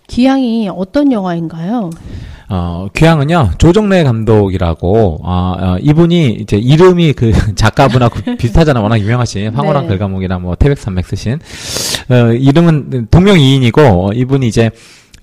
기양이 0.07 0.69
어떤 0.69 1.12
영화인가요? 1.12 1.89
어, 2.50 2.88
귀향은요, 2.93 3.51
조정래 3.57 4.03
감독이라고, 4.03 5.19
어, 5.24 5.55
어, 5.60 5.77
이분이 5.81 6.33
이제 6.33 6.57
이름이 6.57 7.13
그 7.13 7.31
작가분하고 7.55 8.19
비슷하잖아. 8.38 8.81
워낙 8.81 9.00
유명하신 9.00 9.53
황홀한 9.53 9.83
네. 9.83 9.89
글감옥이랑 9.89 10.41
뭐 10.41 10.55
태백산맥 10.55 11.05
쓰신, 11.05 11.39
어, 12.10 12.15
이름은 12.31 13.07
동명이인이고, 13.10 14.12
이분이 14.13 14.48
이제 14.48 14.69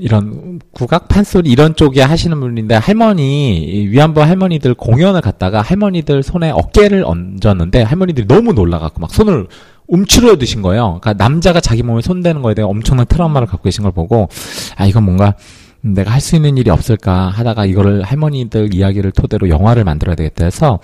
이런 0.00 0.60
국악 0.72 1.08
판소리 1.08 1.50
이런 1.50 1.76
쪽에 1.76 2.00
하시는 2.00 2.40
분인데 2.40 2.74
할머니 2.74 3.86
위안부 3.90 4.22
할머니들 4.22 4.72
공연을 4.74 5.20
갔다가 5.20 5.60
할머니들 5.60 6.22
손에 6.22 6.50
어깨를 6.50 7.04
얹었는데 7.04 7.82
할머니들이 7.82 8.26
너무 8.26 8.54
놀라갖고 8.54 8.98
막 8.98 9.10
손을 9.10 9.46
움츠러 9.90 10.38
드신 10.38 10.62
거예요. 10.62 10.98
그러니까 11.00 11.22
남자가 11.22 11.60
자기 11.60 11.82
몸에 11.82 12.00
손대는 12.00 12.42
거에 12.42 12.54
대해 12.54 12.66
엄청난 12.66 13.06
트라우마를 13.06 13.46
갖고 13.46 13.64
계신 13.64 13.82
걸 13.82 13.92
보고 13.92 14.28
아 14.76 14.86
이건 14.86 15.04
뭔가 15.04 15.34
내가 15.82 16.10
할 16.12 16.20
수 16.20 16.36
있는 16.36 16.56
일이 16.58 16.70
없을까 16.70 17.28
하다가 17.28 17.66
이거를 17.66 18.02
할머니들 18.02 18.74
이야기를 18.74 19.12
토대로 19.12 19.48
영화를 19.48 19.84
만들어야 19.84 20.14
되겠다 20.14 20.44
해서 20.44 20.78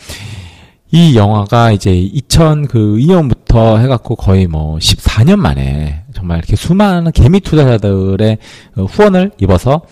이 0.90 1.16
영화가 1.16 1.72
이제 1.72 1.90
2002년부터 1.90 3.78
해갖고 3.78 4.16
거의 4.16 4.46
뭐 4.46 4.78
14년 4.78 5.36
만에 5.36 6.04
정말 6.14 6.38
이렇게 6.38 6.56
수많은 6.56 7.12
개미 7.12 7.40
투자자들의 7.40 8.38
어, 8.76 8.84
후원을 8.84 9.32
입어서 9.38 9.82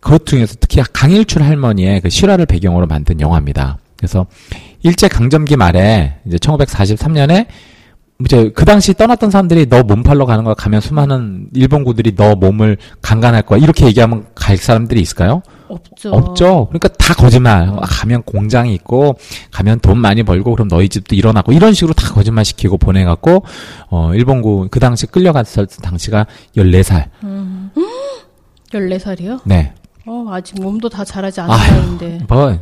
그것 0.00 0.26
중에서 0.26 0.56
특히 0.58 0.82
강일출 0.92 1.42
할머니의 1.42 2.00
그 2.00 2.08
실화를 2.08 2.46
배경으로 2.46 2.86
만든 2.86 3.20
영화입니다. 3.20 3.78
그래서 3.96 4.26
일제 4.82 5.06
강점기 5.06 5.56
말에 5.56 6.14
이제 6.26 6.38
1943년에 6.38 7.46
이제 8.24 8.50
그 8.54 8.64
당시 8.64 8.94
떠났던 8.94 9.30
사람들이 9.30 9.66
너 9.68 9.82
몸 9.82 10.02
팔러 10.02 10.26
가는 10.26 10.44
거야 10.44 10.54
가면 10.54 10.80
수많은 10.80 11.48
일본군들이 11.54 12.14
너 12.14 12.34
몸을 12.34 12.76
강간할 13.00 13.42
거야 13.42 13.58
이렇게 13.58 13.86
얘기하면 13.86 14.26
갈 14.34 14.56
사람들이 14.56 15.00
있을까요? 15.00 15.42
없죠. 15.68 16.10
없죠. 16.12 16.66
그러니까 16.68 16.88
다 16.88 17.14
거짓말. 17.14 17.68
아, 17.68 17.80
가면 17.82 18.22
공장이 18.24 18.74
있고 18.74 19.16
가면 19.50 19.80
돈 19.80 19.98
많이 19.98 20.22
벌고 20.22 20.52
그럼 20.54 20.68
너희 20.68 20.88
집도 20.88 21.14
일어나고 21.16 21.52
이런 21.52 21.72
식으로 21.72 21.94
다 21.94 22.12
거짓말 22.12 22.44
시키고 22.44 22.76
보내 22.78 23.04
갖고 23.04 23.44
어 23.88 24.12
일본군 24.14 24.68
그 24.68 24.78
당시 24.80 25.06
끌려갔을 25.06 25.66
당시가 25.82 26.26
14살. 26.56 27.08
음. 27.24 27.70
14살이요? 28.72 29.40
네. 29.44 29.72
어, 30.06 30.26
아직 30.30 30.60
몸도 30.60 30.88
다 30.88 31.04
자라지 31.04 31.40
않은 31.40 31.56
나이인데. 31.56 32.18
뭐 32.28 32.58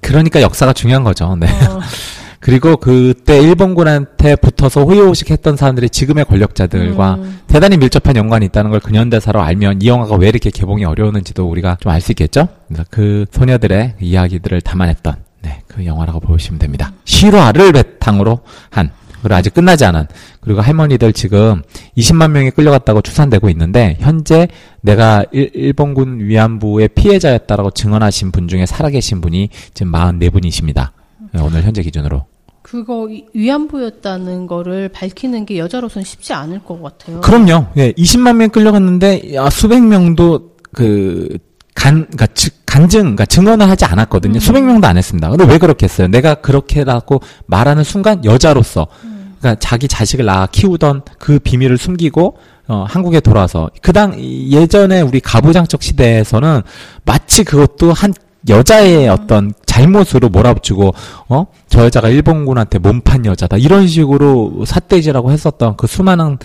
그러니까 0.00 0.40
역사가 0.40 0.72
중요한 0.72 1.02
거죠. 1.04 1.36
네. 1.36 1.46
어. 1.66 1.80
그리고 2.40 2.76
그때 2.78 3.38
일본군한테 3.38 4.36
붙어서 4.36 4.84
호의호식했던 4.84 5.56
사람들이 5.56 5.90
지금의 5.90 6.24
권력자들과 6.24 7.14
음. 7.16 7.40
대단히 7.46 7.76
밀접한 7.76 8.16
연관이 8.16 8.46
있다는 8.46 8.70
걸 8.70 8.80
근현대사로 8.80 9.42
알면 9.42 9.82
이 9.82 9.88
영화가 9.88 10.16
왜 10.16 10.28
이렇게 10.28 10.50
개봉이 10.50 10.84
어려웠는지도 10.86 11.46
우리가 11.48 11.76
좀 11.80 11.92
알 11.92 12.00
수 12.00 12.12
있겠죠? 12.12 12.48
그래서 12.68 12.84
그 12.90 13.26
소녀들의 13.30 13.96
이야기들을 14.00 14.62
담아냈던 14.62 15.16
네, 15.42 15.60
그 15.68 15.84
영화라고 15.84 16.20
보시면 16.20 16.58
됩니다. 16.58 16.92
실화를 17.04 17.72
바탕으로 17.72 18.40
한 18.70 18.90
그리고 19.22 19.34
아직 19.34 19.52
끝나지 19.52 19.84
않은 19.84 20.06
그리고 20.40 20.62
할머니들 20.62 21.12
지금 21.12 21.62
20만 21.98 22.30
명이 22.30 22.52
끌려갔다고 22.52 23.02
추산되고 23.02 23.50
있는데 23.50 23.98
현재 24.00 24.48
내가 24.80 25.24
일, 25.32 25.74
본군 25.74 26.20
위안부의 26.20 26.88
피해자였다라고 26.88 27.72
증언하신 27.72 28.32
분 28.32 28.48
중에 28.48 28.64
살아계신 28.64 29.20
분이 29.20 29.50
지금 29.74 29.92
44분이십니다. 29.92 30.92
오늘 31.34 31.62
현재 31.62 31.82
기준으로. 31.82 32.29
그거 32.70 33.08
위안부였다는 33.34 34.46
거를 34.46 34.88
밝히는 34.90 35.44
게 35.44 35.58
여자로서는 35.58 36.04
쉽지 36.04 36.32
않을 36.34 36.62
것 36.62 36.80
같아요. 36.80 37.20
그럼요. 37.20 37.66
예, 37.76 37.90
20만 37.92 38.36
명 38.36 38.48
끌려갔는데 38.50 39.34
야, 39.34 39.50
수백 39.50 39.82
명도 39.82 40.52
그 40.72 41.36
간, 41.74 42.06
그니까, 42.06 42.28
간증, 42.66 43.02
그니까 43.02 43.26
증언을 43.26 43.68
하지 43.68 43.86
않았거든요. 43.86 44.34
음. 44.34 44.38
수백 44.38 44.62
명도 44.62 44.86
안 44.86 44.96
했습니다. 44.96 45.28
근데 45.30 45.44
왜 45.46 45.58
그렇게 45.58 45.84
했어요? 45.84 46.06
내가 46.06 46.36
그렇게라고 46.36 47.20
말하는 47.46 47.82
순간 47.82 48.24
여자로서, 48.24 48.86
음. 49.02 49.34
그니까 49.40 49.56
자기 49.58 49.88
자식을 49.88 50.24
낳아 50.24 50.46
키우던 50.46 51.02
그 51.18 51.40
비밀을 51.40 51.76
숨기고, 51.76 52.36
어, 52.68 52.84
한국에 52.88 53.18
돌아와서, 53.18 53.68
그 53.82 53.92
당, 53.92 54.14
예전에 54.20 55.00
우리 55.00 55.18
가부장적 55.18 55.82
시대에서는 55.82 56.62
마치 57.04 57.42
그것도 57.42 57.92
한 57.92 58.14
여자의 58.48 59.08
어떤 59.08 59.52
잘못으로 59.66 60.28
몰아붙이고 60.28 60.92
어 61.28 61.46
저 61.70 61.84
여자가 61.84 62.08
일본군한테 62.08 62.80
몸판 62.80 63.24
여자다 63.26 63.56
이런 63.56 63.86
식으로 63.86 64.64
삿대질하고 64.66 65.30
했었던 65.30 65.76
그 65.76 65.86
수많은 65.86 66.36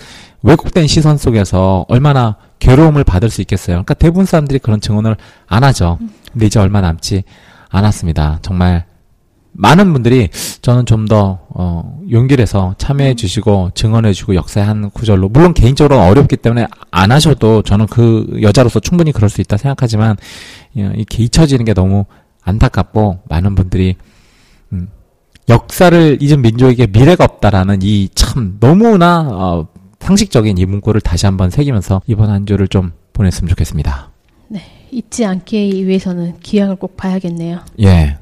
왜곡된 0.42 0.86
시선 0.86 1.18
속에서 1.18 1.84
얼마나 1.88 2.36
괴로움을 2.60 3.02
받을 3.02 3.28
수 3.28 3.40
있겠어요. 3.40 3.74
그러니까 3.74 3.94
대부분 3.94 4.24
사람들이 4.24 4.60
그런 4.60 4.80
증언을 4.80 5.16
안 5.48 5.64
하죠. 5.64 5.98
근데 6.32 6.46
이제 6.46 6.60
얼마 6.60 6.80
남지 6.80 7.24
않았습니다. 7.70 8.38
정말 8.42 8.84
많은 9.56 9.92
분들이 9.92 10.28
저는 10.62 10.84
좀 10.86 11.06
더 11.06 11.38
어, 11.50 12.00
용기를 12.10 12.42
해서 12.42 12.74
참여해 12.78 13.10
음. 13.12 13.16
주시고 13.16 13.70
증언해 13.74 14.12
주고 14.12 14.34
역사의 14.34 14.66
한 14.66 14.90
구절로 14.90 15.28
물론 15.28 15.54
개인적으로 15.54 16.00
어렵기 16.00 16.36
때문에 16.36 16.66
안 16.90 17.12
하셔도 17.12 17.62
저는 17.62 17.86
그 17.86 18.38
여자로서 18.42 18.80
충분히 18.80 19.12
그럴 19.12 19.30
수 19.30 19.40
있다 19.40 19.56
생각하지만 19.56 20.16
예, 20.76 20.90
이렇게 20.96 21.22
잊혀지는 21.22 21.64
게 21.64 21.74
너무 21.74 22.04
안타깝고 22.42 23.20
많은 23.28 23.54
분들이 23.54 23.94
음, 24.72 24.88
역사를 25.48 26.18
잊은 26.20 26.42
민족에게 26.42 26.86
미래가 26.88 27.24
없다라는 27.24 27.78
이 27.82 28.08
참 28.14 28.58
너무나 28.60 29.20
어, 29.30 29.68
상식적인 30.00 30.58
이 30.58 30.66
문구를 30.66 31.00
다시 31.00 31.24
한번 31.26 31.48
새기면서 31.50 32.02
이번 32.06 32.28
한 32.30 32.44
주를 32.46 32.68
좀 32.68 32.92
보냈으면 33.14 33.48
좋겠습니다. 33.48 34.10
네, 34.48 34.60
잊지 34.90 35.24
않기 35.24 35.86
위해서는 35.86 36.38
기약을 36.40 36.76
꼭 36.76 36.96
봐야겠네요. 36.96 37.60
예. 37.80 38.18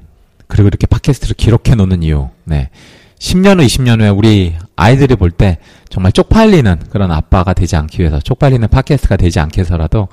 그리고 0.55 0.69
이렇게 0.69 0.87
팟캐스트를 0.87 1.35
기록해 1.35 1.75
놓는 1.75 2.05
이유. 2.05 2.29
네. 2.45 2.71
10년 3.19 3.59
후, 3.59 3.67
20년 3.67 4.01
후에 4.01 4.09
우리 4.09 4.55
아이들이 4.77 5.17
볼 5.17 5.33
때 5.33 5.59
정말 5.89 6.13
쪽팔리는 6.13 6.79
그런 6.91 7.11
아빠가 7.11 7.55
되지 7.55 7.75
않기 7.75 8.01
위해서, 8.01 8.21
쪽팔리는 8.21 8.69
팟캐스트가 8.69 9.17
되지 9.17 9.41
않기 9.41 9.59
위해서라도, 9.59 10.07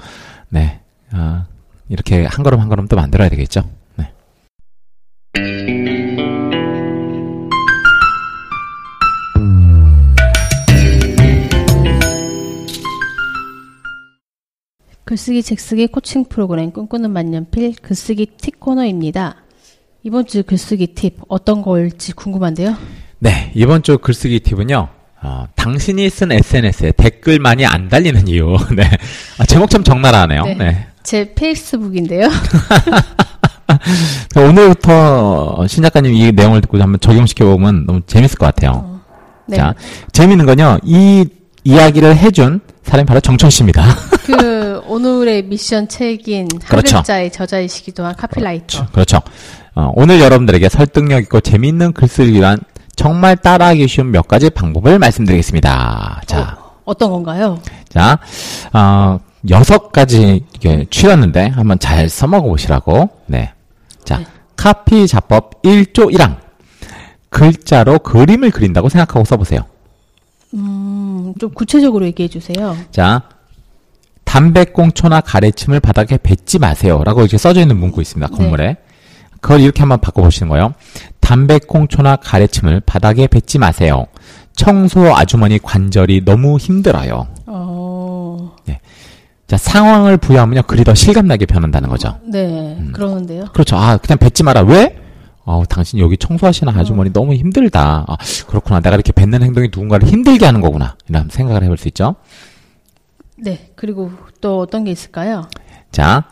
네. 0.50 0.80
아, 1.12 1.46
이렇게 1.90 2.26
한 2.26 2.42
걸음 2.44 2.60
한 2.60 2.70
걸음 2.70 2.88
또 2.88 2.96
만들어야 2.96 3.30
되겠죠. 3.30 3.70
네. 3.98 4.12
글쓰기 15.06 15.44
책쓰기 15.44 15.86
코칭 15.86 16.26
프로그램 16.26 16.72
꿈꾸는 16.72 17.12
만년필 17.12 17.76
글쓰기 17.76 18.26
팁 18.38 18.60
코너입니다. 18.60 19.36
이번 20.04 20.26
주 20.26 20.44
글쓰기 20.44 20.88
팁 20.88 21.18
어떤 21.28 21.62
걸지 21.62 22.14
궁금한데요. 22.14 22.76
네, 23.20 23.52
이번 23.54 23.84
주 23.84 24.00
글쓰기 24.00 24.40
팁은요. 24.40 24.88
어, 25.24 25.46
당신이 25.56 26.10
쓴 26.10 26.32
SNS에 26.32 26.94
댓글 26.98 27.38
많이 27.38 27.66
안 27.66 27.88
달리는 27.88 28.28
이유. 28.28 28.58
네. 28.76 28.84
아, 29.38 29.46
제목 29.46 29.70
참 29.70 29.84
적나라하네요. 29.84 30.44
네. 30.46 30.54
네. 30.56 30.88
제 31.04 31.34
페이스북인데요. 31.36 32.30
오늘부터 34.36 35.68
신 35.68 35.84
작가님 35.84 36.14
이 36.14 36.32
내용을 36.32 36.62
듣고 36.62 36.82
한번 36.82 37.00
적용시켜 37.00 37.46
보면 37.46 37.86
너무 37.86 38.02
재밌을 38.08 38.38
것 38.40 38.48
같아요. 38.48 38.72
어, 38.72 39.02
네. 39.46 39.58
자, 39.58 39.76
재밌는 40.14 40.48
건요. 40.48 40.80
이 40.84 41.26
이야기를 41.64 42.18
해준 42.18 42.60
사람이 42.84 43.06
바로 43.06 43.20
정천 43.20 43.52
씨입니다. 43.52 43.84
그 44.26 44.82
오늘의 44.88 45.44
미션 45.44 45.88
책인 45.88 46.48
그렇죠. 46.66 46.98
한글자의 46.98 47.32
저자이시기도 47.32 48.04
한 48.04 48.16
카필라이터. 48.16 48.88
그렇죠. 48.92 48.92
그렇죠. 48.92 49.22
어, 49.76 49.92
오늘 49.96 50.20
여러분들에게 50.20 50.68
설득력 50.70 51.22
있고 51.24 51.40
재미있는 51.40 51.94
글쓰기를 51.94 52.40
위한 52.40 52.60
정말 52.96 53.38
따라하기 53.38 53.88
쉬운 53.88 54.12
몇 54.12 54.28
가지 54.28 54.50
방법을 54.50 55.00
말씀드리겠습니다. 55.00 56.22
자. 56.26 56.58
어, 56.84 56.94
떤 56.94 57.12
건가요? 57.12 57.60
자, 57.90 58.20
어, 58.74 59.20
여섯 59.50 59.92
가지 59.92 60.46
추렸는데 60.90 61.48
한번 61.48 61.80
잘 61.80 62.10
써먹어 62.10 62.50
보시라고. 62.50 63.10
네. 63.28 63.54
자, 64.04 64.18
네. 64.18 64.26
카피 64.58 65.08
자법 65.08 65.62
1조 65.62 66.14
1항. 66.14 66.38
글자로 67.30 68.00
그림을 68.00 68.52
그린다고 68.52 68.90
생각하고 68.90 69.24
써보세요. 69.24 69.62
음, 70.54 71.34
좀 71.40 71.50
구체적으로 71.54 72.06
얘기해 72.08 72.28
주세요. 72.28 72.76
자, 72.92 73.22
담배꽁초나 74.26 75.22
가래침을 75.22 75.80
바닥에 75.80 76.18
뱉지 76.18 76.60
마세요. 76.60 77.02
라고 77.06 77.22
이렇게 77.22 77.38
써져 77.38 77.62
있는 77.62 77.78
문구 77.78 78.02
있습니다. 78.02 78.36
건물에. 78.36 78.68
네. 78.68 78.78
그걸 79.42 79.60
이렇게 79.60 79.82
한번 79.82 80.00
바꿔보시는 80.00 80.50
거예요. 80.50 80.74
담배꽁초나 81.20 82.18
가래침을 82.18 82.82
바닥에 82.82 83.28
뱉지 83.28 83.60
마세요. 83.60 84.06
청소 84.56 85.16
아주머니 85.16 85.60
관절이 85.60 86.24
너무 86.26 86.58
힘들어요. 86.58 87.28
어... 87.48 88.56
네. 88.66 88.80
자, 89.48 89.58
상황을 89.58 90.18
부여하면요, 90.18 90.64
글이 90.64 90.84
더 90.84 90.96
실감나게 90.96 91.46
변한다는 91.46 91.90
거죠. 91.90 92.18
네, 92.24 92.78
음. 92.80 92.92
그러는데요. 92.94 93.46
그렇죠. 93.52 93.76
아, 93.76 93.98
그냥 93.98 94.18
뱉지 94.18 94.44
마라. 94.44 94.62
왜? 94.62 94.98
어, 95.44 95.64
당신 95.68 96.00
여기 96.00 96.16
청소하시는 96.18 96.74
아주머니 96.78 97.10
어. 97.10 97.14
너무 97.14 97.34
힘들다. 97.34 98.06
아, 98.08 98.18
그렇구나. 98.48 98.80
내가 98.80 98.96
이렇게 98.96 99.12
뱉는 99.12 99.42
행동이 99.44 99.68
누군가를 99.68 100.08
힘들게 100.08 100.46
하는 100.46 100.62
거구나. 100.62 100.96
이런 101.10 101.28
생각을 101.30 101.64
해볼 101.64 101.78
수 101.78 101.88
있죠. 101.90 102.16
네, 103.38 103.72
그리고 103.76 104.12
또 104.40 104.60
어떤 104.60 104.84
게 104.84 104.92
있을까요? 104.92 105.48
자, 105.92 106.26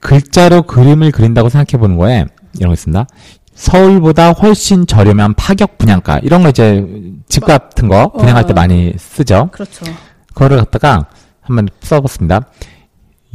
글자로 0.00 0.62
그림을 0.62 1.10
그린다고 1.12 1.48
생각해 1.48 1.80
보는 1.80 1.96
거에 1.96 2.24
이런 2.56 2.68
거 2.68 2.74
있습니다. 2.74 3.06
서울보다 3.54 4.30
훨씬 4.30 4.86
저렴한 4.86 5.34
파격 5.34 5.78
분양가 5.78 6.20
이런 6.22 6.42
거 6.42 6.50
이제 6.50 6.86
집 7.28 7.44
같은 7.44 7.88
거 7.88 8.12
분양할 8.12 8.46
때 8.46 8.52
어. 8.52 8.54
많이 8.54 8.94
쓰죠. 8.96 9.48
그렇죠. 9.52 9.84
그거를 10.28 10.58
갖다가 10.58 11.06
한번 11.40 11.68
써봤습니다. 11.80 12.42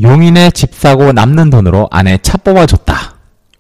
용인에 0.01 0.51
집 0.51 0.73
사고 0.73 1.11
남는 1.11 1.49
돈으로 1.49 1.87
아내 1.91 2.17
차 2.17 2.37
뽑아줬다. 2.37 3.13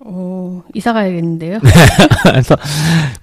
오, 0.05 0.63
이사 0.73 0.93
가야겠는데요? 0.93 1.59
네. 1.59 1.71
그래서 2.23 2.55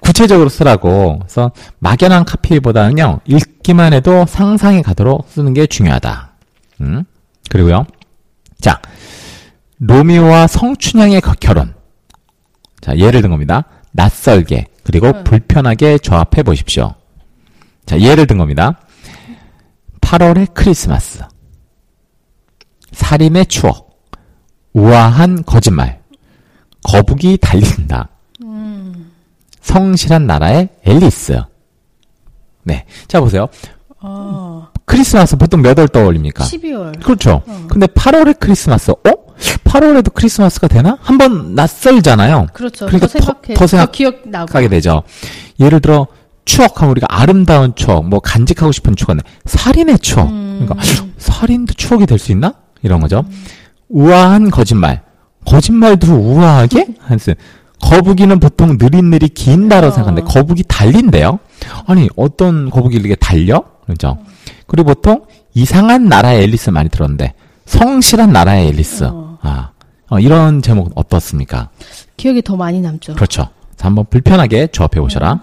구체적으로 0.01 0.49
쓰라고. 0.49 1.19
그래서 1.21 1.51
막연한 1.79 2.25
카피보다는요, 2.25 3.21
읽기만 3.25 3.93
해도 3.95 4.27
상상이 4.27 4.83
가도록 4.83 5.27
쓰는 5.29 5.55
게 5.55 5.66
중요하다. 5.66 6.31
음? 6.83 7.05
그리고요. 7.49 7.87
자, 8.61 8.81
로미오와 9.81 10.47
성춘향의 10.47 11.21
결혼. 11.40 11.75
자, 12.81 12.97
예를 12.97 13.23
든 13.23 13.31
겁니다. 13.31 13.64
낯설게, 13.93 14.66
그리고 14.85 15.09
음. 15.09 15.25
불편하게 15.25 15.99
조합해 15.99 16.43
보십시오. 16.45 16.95
자, 17.87 17.99
예를 17.99 18.27
든 18.27 18.38
겁니다. 18.38 18.79
8월의 20.01 20.53
크리스마스. 20.55 21.23
살인의 22.93 23.47
추억. 23.47 23.90
우아한 24.73 25.45
거짓말. 25.45 26.01
거북이 26.85 27.38
달린다. 27.40 28.09
음. 28.43 29.12
성실한 29.61 30.27
나라의 30.27 30.69
앨리스. 30.85 31.40
네. 32.64 32.85
자, 33.09 33.21
보세요. 33.21 33.49
어. 34.01 34.69
크리스마스 34.85 35.37
보통 35.37 35.62
몇 35.62 35.79
월 35.79 35.88
떠올립니까? 35.88 36.45
12월. 36.45 37.03
그렇죠. 37.03 37.43
어. 37.47 37.66
근데 37.69 37.87
8월에 37.87 38.38
크리스마스, 38.38 38.90
어? 38.90 38.97
8월에도 39.64 40.12
크리스마스가 40.14 40.68
되나? 40.68 40.98
한번 41.00 41.55
낯설잖아요. 41.55 42.48
그렇죠. 42.53 42.87
그러니까 42.87 43.07
더 43.07 43.12
생각해, 43.12 43.55
더, 43.55 43.61
더 43.61 43.66
생각, 43.66 43.92
기억나게 43.92 44.68
되죠. 44.68 45.03
예를 45.59 45.81
들어, 45.81 46.07
추억하면 46.44 46.90
우리가 46.92 47.07
아름다운 47.11 47.74
추억, 47.76 48.09
뭐 48.09 48.20
간직하고 48.20 48.72
싶은 48.72 48.96
추억은 48.96 49.20
살인의 49.44 49.98
추억. 50.00 50.29
음. 50.29 50.61
그러니까 50.66 50.85
살인도 51.18 51.74
추억이 51.74 52.07
될 52.07 52.18
수 52.18 52.33
있나? 52.33 52.55
이런 52.83 53.00
거죠. 53.00 53.24
음. 53.26 53.44
우아한 53.88 54.50
거짓말. 54.50 55.03
거짓말도 55.46 56.12
우아하게? 56.14 56.87
한스. 57.00 57.35
거북이는 57.83 58.40
보통 58.40 58.76
느릿느릿 58.79 59.33
긴다라고 59.35 59.88
어. 59.88 59.90
생각하는데 59.94 60.31
거북이 60.31 60.64
달린대요. 60.68 61.38
아니 61.87 62.09
어떤 62.16 62.68
거북이를 62.70 63.07
이렇게 63.07 63.16
달려? 63.18 63.62
그렇죠. 63.87 64.18
그리고 64.66 64.92
보통 64.94 65.22
이상한 65.55 66.05
나라의 66.07 66.42
앨리스 66.42 66.70
많이 66.70 66.88
들었는데 66.90 67.33
성실한 67.66 68.33
나라의 68.33 68.68
앨리스. 68.68 69.05
어. 69.05 69.30
아 69.40 69.70
어, 70.09 70.18
이런 70.18 70.61
제목 70.62 70.90
어떻습니까? 70.94 71.70
기억이 72.16 72.42
더 72.42 72.57
많이 72.57 72.81
남죠. 72.81 73.14
그렇죠. 73.14 73.48
자, 73.76 73.87
한번 73.88 74.07
불편하게 74.11 74.68
조합해 74.68 75.00
보셔라. 75.00 75.33
음. 75.35 75.40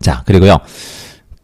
자 0.00 0.22
그리고요. 0.26 0.58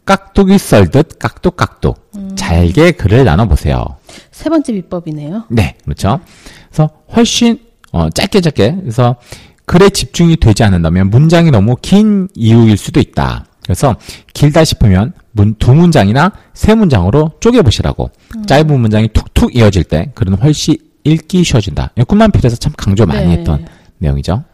깍두기 0.04 0.58
썰듯 0.58 1.18
깍둑깍둑 1.18 2.10
음. 2.16 2.32
잘게 2.34 2.92
글을 2.92 3.24
나눠 3.24 3.46
보세요. 3.46 3.84
세 4.30 4.50
번째 4.50 4.72
비법이네요. 4.72 5.44
네, 5.50 5.76
그렇죠. 5.84 6.20
그래서 6.68 6.90
훨씬 7.14 7.60
어, 7.92 8.10
짧게 8.10 8.40
짧게 8.40 8.76
그래서 8.80 9.16
글에 9.64 9.90
집중이 9.90 10.36
되지 10.36 10.64
않는다면 10.64 11.10
문장이 11.10 11.50
너무 11.50 11.76
긴 11.80 12.28
이유일 12.34 12.76
수도 12.76 12.98
있다. 12.98 13.46
그래서 13.62 13.94
길다 14.34 14.64
싶으면 14.64 15.12
문, 15.30 15.54
두 15.54 15.72
문장이나 15.72 16.32
세 16.52 16.74
문장으로 16.74 17.32
쪼개 17.40 17.62
보시라고. 17.62 18.10
음. 18.36 18.46
짧은 18.46 18.80
문장이 18.80 19.08
툭툭 19.08 19.54
이어질 19.54 19.84
때 19.84 20.10
글은 20.14 20.34
훨씬 20.34 20.76
읽기 21.04 21.44
쉬워진다. 21.44 21.90
꿈만필에서 22.06 22.56
참 22.56 22.72
강조 22.76 23.06
많이 23.06 23.26
네. 23.26 23.32
했던 23.38 23.66
내용이죠. 23.98 24.44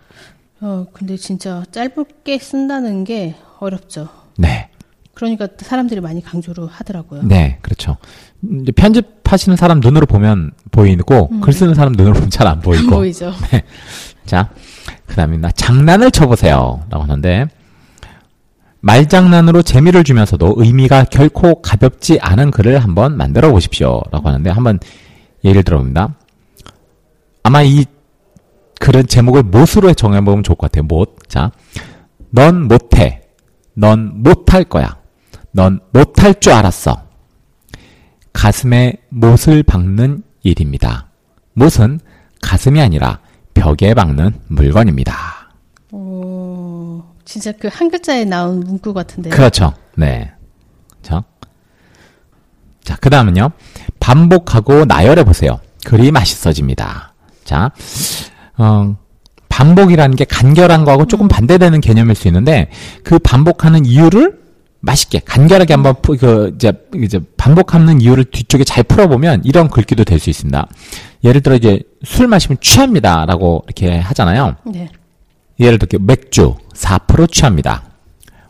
어, 0.60 0.86
근데 0.92 1.16
진짜 1.16 1.62
짧게 1.70 2.38
쓴다는 2.38 3.04
게 3.04 3.36
어렵죠. 3.60 4.08
네. 4.36 4.70
그러니까 5.14 5.48
사람들이 5.58 6.00
많이 6.00 6.22
강조를 6.22 6.66
하더라고요. 6.68 7.22
네, 7.24 7.58
그렇죠. 7.62 7.96
이제 8.62 8.70
편집하시는 8.72 9.56
사람 9.56 9.80
눈으로 9.80 10.06
보면 10.06 10.52
보이고 10.70 11.28
음. 11.32 11.40
글 11.40 11.52
쓰는 11.52 11.74
사람 11.74 11.92
눈으로 11.92 12.14
보면 12.14 12.30
잘 12.30 12.46
안 12.46 12.60
보이고. 12.60 12.88
보이죠. 12.90 13.32
네. 13.50 13.64
자, 14.26 14.50
그다음에 15.06 15.36
나 15.38 15.50
장난을 15.50 16.10
쳐보세요라고 16.12 17.02
하는데 17.02 17.46
말장난으로 18.80 19.62
재미를 19.62 20.04
주면서도 20.04 20.54
의미가 20.56 21.04
결코 21.04 21.60
가볍지 21.62 22.18
않은 22.20 22.52
글을 22.52 22.78
한번 22.78 23.16
만들어 23.16 23.50
보십시오라고 23.50 24.28
하는데 24.28 24.50
한번 24.50 24.78
예를 25.44 25.62
들어봅니다. 25.64 26.14
아마 27.48 27.62
이 27.62 27.86
글은 28.78 29.06
제목을 29.06 29.42
못으로 29.44 29.94
정해보면 29.94 30.42
좋을 30.42 30.54
것 30.56 30.70
같아요. 30.70 30.84
못. 30.84 31.16
자, 31.30 31.50
넌 32.28 32.68
못해. 32.68 33.22
넌 33.72 34.22
못할 34.22 34.64
거야. 34.64 34.98
넌 35.52 35.80
못할 35.90 36.38
줄 36.40 36.52
알았어. 36.52 37.04
가슴에 38.34 38.98
못을 39.08 39.62
박는 39.62 40.24
일입니다. 40.42 41.08
못은 41.54 42.00
가슴이 42.42 42.82
아니라 42.82 43.20
벽에 43.54 43.94
박는 43.94 44.34
물건입니다. 44.48 45.14
오, 45.92 47.02
진짜 47.24 47.50
그 47.52 47.68
한 47.68 47.90
글자에 47.90 48.26
나온 48.26 48.60
문구 48.60 48.92
같은데요. 48.92 49.32
그렇죠. 49.34 49.72
네. 49.96 50.30
자, 51.00 51.24
자, 52.84 52.96
그 53.00 53.08
다음은요. 53.08 53.52
반복하고 54.00 54.84
나열해 54.84 55.24
보세요. 55.24 55.58
글이 55.86 56.10
맛있어집니다. 56.12 57.07
자, 57.48 57.70
어, 58.58 58.94
반복이라는 59.48 60.16
게 60.16 60.26
간결한 60.26 60.84
거하고 60.84 61.06
조금 61.06 61.24
음. 61.24 61.28
반대되는 61.28 61.80
개념일 61.80 62.14
수 62.14 62.28
있는데 62.28 62.68
그 63.02 63.18
반복하는 63.18 63.86
이유를 63.86 64.38
맛있게 64.80 65.20
간결하게 65.24 65.72
한번 65.72 65.94
그 66.02 66.52
이제 66.54 66.72
이제 66.94 67.20
반복하는 67.38 68.02
이유를 68.02 68.24
뒤쪽에 68.24 68.64
잘 68.64 68.84
풀어보면 68.84 69.46
이런 69.46 69.70
글귀도 69.70 70.04
될 70.04 70.18
수 70.18 70.28
있습니다. 70.28 70.68
예를 71.24 71.40
들어 71.40 71.56
이제 71.56 71.80
술 72.04 72.26
마시면 72.28 72.58
취합니다라고 72.60 73.64
이렇게 73.66 73.96
하잖아요. 73.96 74.56
네. 74.66 74.90
예를 75.58 75.78
들어 75.78 75.98
맥주 76.04 76.54
4% 76.74 77.32
취합니다. 77.32 77.82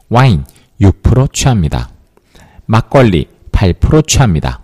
와인 0.08 0.44
6% 0.80 1.32
취합니다. 1.32 1.88
막걸리 2.66 3.28
8% 3.52 4.08
취합니다. 4.08 4.61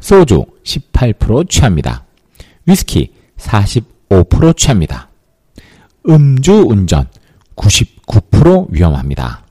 소주 0.00 0.44
18% 0.64 1.48
취합니다. 1.48 2.04
위스키 2.66 3.12
45% 3.44 4.56
취합니다. 4.56 5.08
음주 6.08 6.66
운전 6.68 7.06
99% 7.56 8.66
위험합니다. 8.70 9.44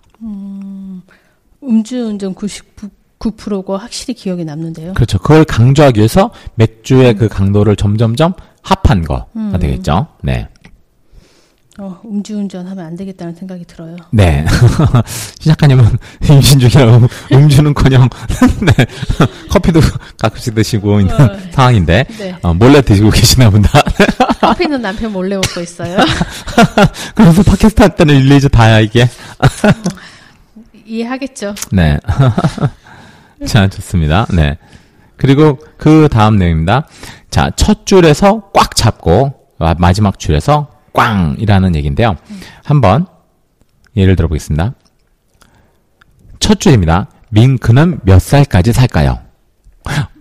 음주운전 1.64 2.36
99%가 2.36 3.78
확실히 3.78 4.14
기억에 4.14 4.44
남는데요. 4.44 4.94
그렇죠. 4.94 5.18
그걸 5.18 5.46
강조하기 5.46 6.00
위해서 6.00 6.32
맥주의 6.56 7.12
음. 7.12 7.18
그 7.18 7.28
강도를 7.28 7.76
점점점 7.76 8.34
합한 8.62 9.04
거가 9.04 9.28
음. 9.36 9.58
되겠죠. 9.60 10.08
네. 10.22 10.48
어, 11.80 12.00
음주운전 12.06 12.68
하면 12.68 12.86
안 12.86 12.96
되겠다는 12.96 13.34
생각이 13.34 13.66
들어요. 13.66 13.96
네. 14.12 14.46
시작하냐면 15.40 15.98
임신 16.30 16.60
중이라고 16.60 17.08
음주는커녕 17.32 18.10
네. 18.62 18.86
커피도 19.50 19.80
가끔씩 20.20 20.54
드시고 20.54 21.00
있는 21.00 21.20
어, 21.20 21.36
상황인데 21.52 22.06
네. 22.20 22.36
어, 22.44 22.54
몰래 22.54 22.80
드시고 22.82 23.10
계시나 23.10 23.50
본다. 23.50 23.82
커피는 24.40 24.84
남편 24.84 25.12
몰래 25.12 25.36
먹고 25.36 25.62
있어요. 25.62 25.98
그래서 27.16 27.42
팟캐스트 27.42 27.82
할 27.82 27.96
때는 27.96 28.16
일일이 28.18 28.50
다야 28.50 28.80
이게. 28.80 29.10
이해하겠죠. 30.86 31.56
네. 31.72 31.98
자, 33.48 33.68
좋습니다. 33.68 34.28
네. 34.32 34.58
그리고 35.18 35.58
그 35.78 36.08
다음 36.12 36.38
내용입니다. 36.38 36.88
자, 37.32 37.50
첫 37.56 37.88
줄에서 37.88 38.52
꽉 38.54 38.76
잡고 38.76 39.34
마지막 39.80 40.20
줄에서 40.20 40.73
꽝이라는 40.94 41.76
얘기인데요. 41.76 42.16
한번 42.64 43.08
예를 43.96 44.16
들어 44.16 44.28
보겠습니다. 44.28 44.74
첫 46.40 46.60
줄입니다. 46.60 47.08
밍크는 47.30 48.02
몇 48.04 48.22
살까지 48.22 48.74
살까요? 48.74 49.20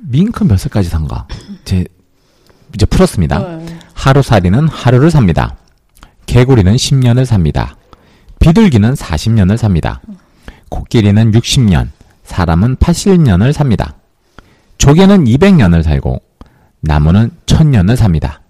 밍크 0.00 0.44
몇 0.44 0.58
살까지 0.58 0.88
산가? 0.88 1.26
제 1.64 1.84
이제 2.74 2.86
풀었습니다. 2.86 3.38
네. 3.38 3.78
하루살이는 3.94 4.68
하루를 4.68 5.10
삽니다. 5.10 5.56
개구리는 6.26 6.74
10년을 6.74 7.24
삽니다. 7.24 7.76
비둘기는 8.40 8.94
40년을 8.94 9.56
삽니다. 9.56 10.00
코끼리는 10.68 11.32
60년, 11.32 11.90
사람은 12.24 12.76
80년을 12.76 13.52
삽니다. 13.52 13.94
조개는 14.78 15.24
200년을 15.24 15.82
살고 15.82 16.22
나무는 16.80 17.30
1000년을 17.46 17.96
삽니다. 17.96 18.40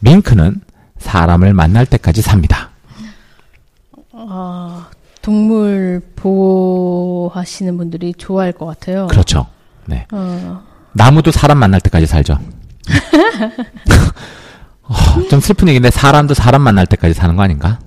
밍크는 0.00 0.60
사람을 0.98 1.54
만날 1.54 1.86
때까지 1.86 2.22
삽니다. 2.22 2.70
아, 4.12 4.88
동물 5.22 6.00
보호하시는 6.16 7.76
분들이 7.76 8.14
좋아할 8.16 8.52
것 8.52 8.66
같아요. 8.66 9.06
그렇죠. 9.08 9.46
네. 9.86 10.06
어. 10.12 10.62
나무도 10.92 11.30
사람 11.30 11.58
만날 11.58 11.80
때까지 11.80 12.06
살죠. 12.06 12.38
어, 14.82 14.94
좀 15.28 15.40
슬픈 15.40 15.68
얘기인데 15.68 15.90
사람도 15.90 16.34
사람 16.34 16.62
만날 16.62 16.86
때까지 16.86 17.14
사는 17.14 17.34
거 17.36 17.42
아닌가? 17.42 17.78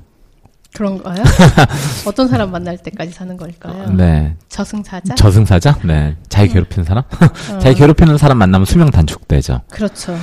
그런가요? 0.74 1.24
어떤 2.06 2.28
사람 2.28 2.52
만날 2.52 2.78
때까지 2.78 3.12
사는 3.12 3.36
걸까요? 3.36 3.90
네. 3.92 4.36
저승사자? 4.50 5.16
저승사자? 5.16 5.80
네. 5.84 6.16
자기 6.30 6.54
괴롭히는 6.54 6.86
사람? 6.86 7.04
어. 7.52 7.60
자기 7.60 7.76
괴롭히는 7.76 8.18
사람 8.18 8.38
만나면 8.38 8.66
수명 8.66 8.92
단축되죠. 8.92 9.62
그렇죠. 9.70 10.16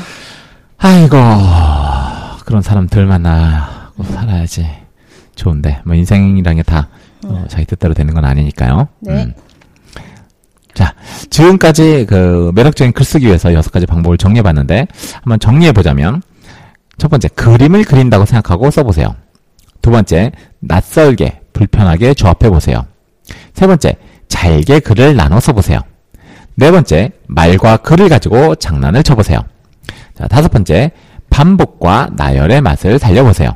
아이고, 0.78 1.16
그런 2.46 2.62
사람들 2.62 3.06
만나고 3.06 4.04
살아야지. 4.04 4.66
좋은데, 5.34 5.82
뭐 5.84 5.94
인생이란 5.94 6.56
게다 6.56 6.88
어, 7.26 7.44
자기 7.48 7.66
뜻대로 7.66 7.92
되는 7.92 8.14
건 8.14 8.24
아니니까요. 8.24 8.88
네. 9.00 9.24
음. 9.24 9.34
자, 10.72 10.94
지금까지 11.28 12.06
그 12.08 12.52
매력적인 12.54 12.92
글쓰기 12.92 13.26
위해서 13.26 13.52
여섯 13.52 13.70
가지 13.70 13.84
방법을 13.84 14.16
정리해봤는데, 14.16 14.86
한번 15.14 15.40
정리해보자면, 15.40 16.22
첫 16.98 17.08
번째, 17.08 17.28
그림을 17.28 17.84
그린다고 17.84 18.24
생각하고 18.24 18.70
써보세요. 18.70 19.16
두 19.82 19.90
번째, 19.90 20.30
낯설게, 20.60 21.40
불편하게 21.52 22.14
조합해보세요. 22.14 22.86
세 23.54 23.66
번째, 23.66 23.96
잘게 24.28 24.80
글을 24.80 25.16
나눠 25.16 25.40
써보세요. 25.40 25.80
네 26.54 26.70
번째, 26.70 27.10
말과 27.26 27.78
글을 27.78 28.08
가지고 28.08 28.54
장난을 28.54 29.02
쳐보세요. 29.02 29.40
자, 30.14 30.28
다섯 30.28 30.48
번째, 30.48 30.92
반복과 31.36 32.12
나열의 32.16 32.62
맛을 32.62 32.98
살려보세요. 32.98 33.50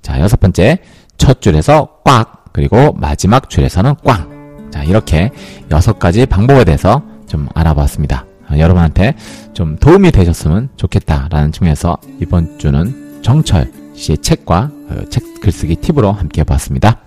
자, 0.00 0.20
여섯 0.20 0.38
번째, 0.38 0.78
첫 1.18 1.42
줄에서 1.42 1.98
꽉, 2.04 2.44
그리고 2.52 2.92
마지막 2.92 3.50
줄에서는 3.50 3.96
꽝. 4.04 4.70
자, 4.70 4.84
이렇게 4.84 5.32
여섯 5.72 5.98
가지 5.98 6.24
방법에 6.24 6.62
대해서 6.62 7.02
좀 7.26 7.48
알아봤습니다. 7.52 8.26
아, 8.46 8.58
여러분한테 8.58 9.16
좀 9.54 9.76
도움이 9.76 10.12
되셨으면 10.12 10.68
좋겠다라는 10.76 11.50
측면에서 11.50 11.96
이번 12.20 12.60
주는 12.60 13.20
정철 13.22 13.72
씨의 13.94 14.18
책과 14.18 14.70
그책 14.88 15.40
글쓰기 15.40 15.76
팁으로 15.76 16.12
함께 16.12 16.42
해봤습니다. 16.42 17.00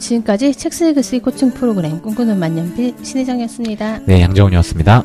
지금까지 0.00 0.52
책 0.54 0.74
쓰기 0.74 0.94
글쓰기 0.94 1.20
코칭 1.20 1.52
프로그램 1.52 2.02
꿈꾸는 2.02 2.36
만년필 2.36 2.96
신혜정이었습니다. 3.04 4.00
네, 4.06 4.22
양정훈이었습니다. 4.22 5.04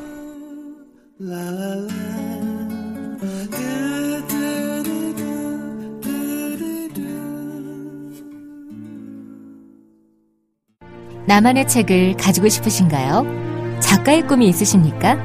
나만의 11.26 11.68
책을 11.68 12.16
가지고 12.18 12.50
싶으신가요? 12.50 13.80
작가의 13.80 14.28
꿈이 14.28 14.48
있으십니까? 14.48 15.18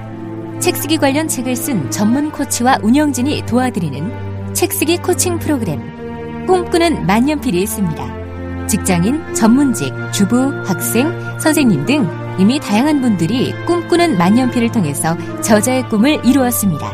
책쓰기 0.61 0.99
관련 0.99 1.27
책을 1.29 1.57
쓴 1.57 1.91
전문 1.91 2.31
코치와 2.31 2.79
운영진이 2.83 3.47
도와드리는 3.47 4.55
책쓰기 4.55 4.99
코칭 4.99 5.39
프로그램 5.39 6.47
꿈꾸는 6.47 7.07
만년필이 7.07 7.63
있습니다. 7.63 8.19
직장인, 8.67 9.35
전문직, 9.35 9.95
주부, 10.13 10.53
학생, 10.67 11.11
선생님 11.39 11.87
등 11.87 12.07
이미 12.39 12.61
다양한 12.61 13.01
분들이 13.01 13.55
꿈꾸는 13.67 14.19
만년필을 14.19 14.71
통해서 14.71 15.17
저자의 15.41 15.89
꿈을 15.89 16.25
이루었습니다. 16.25 16.93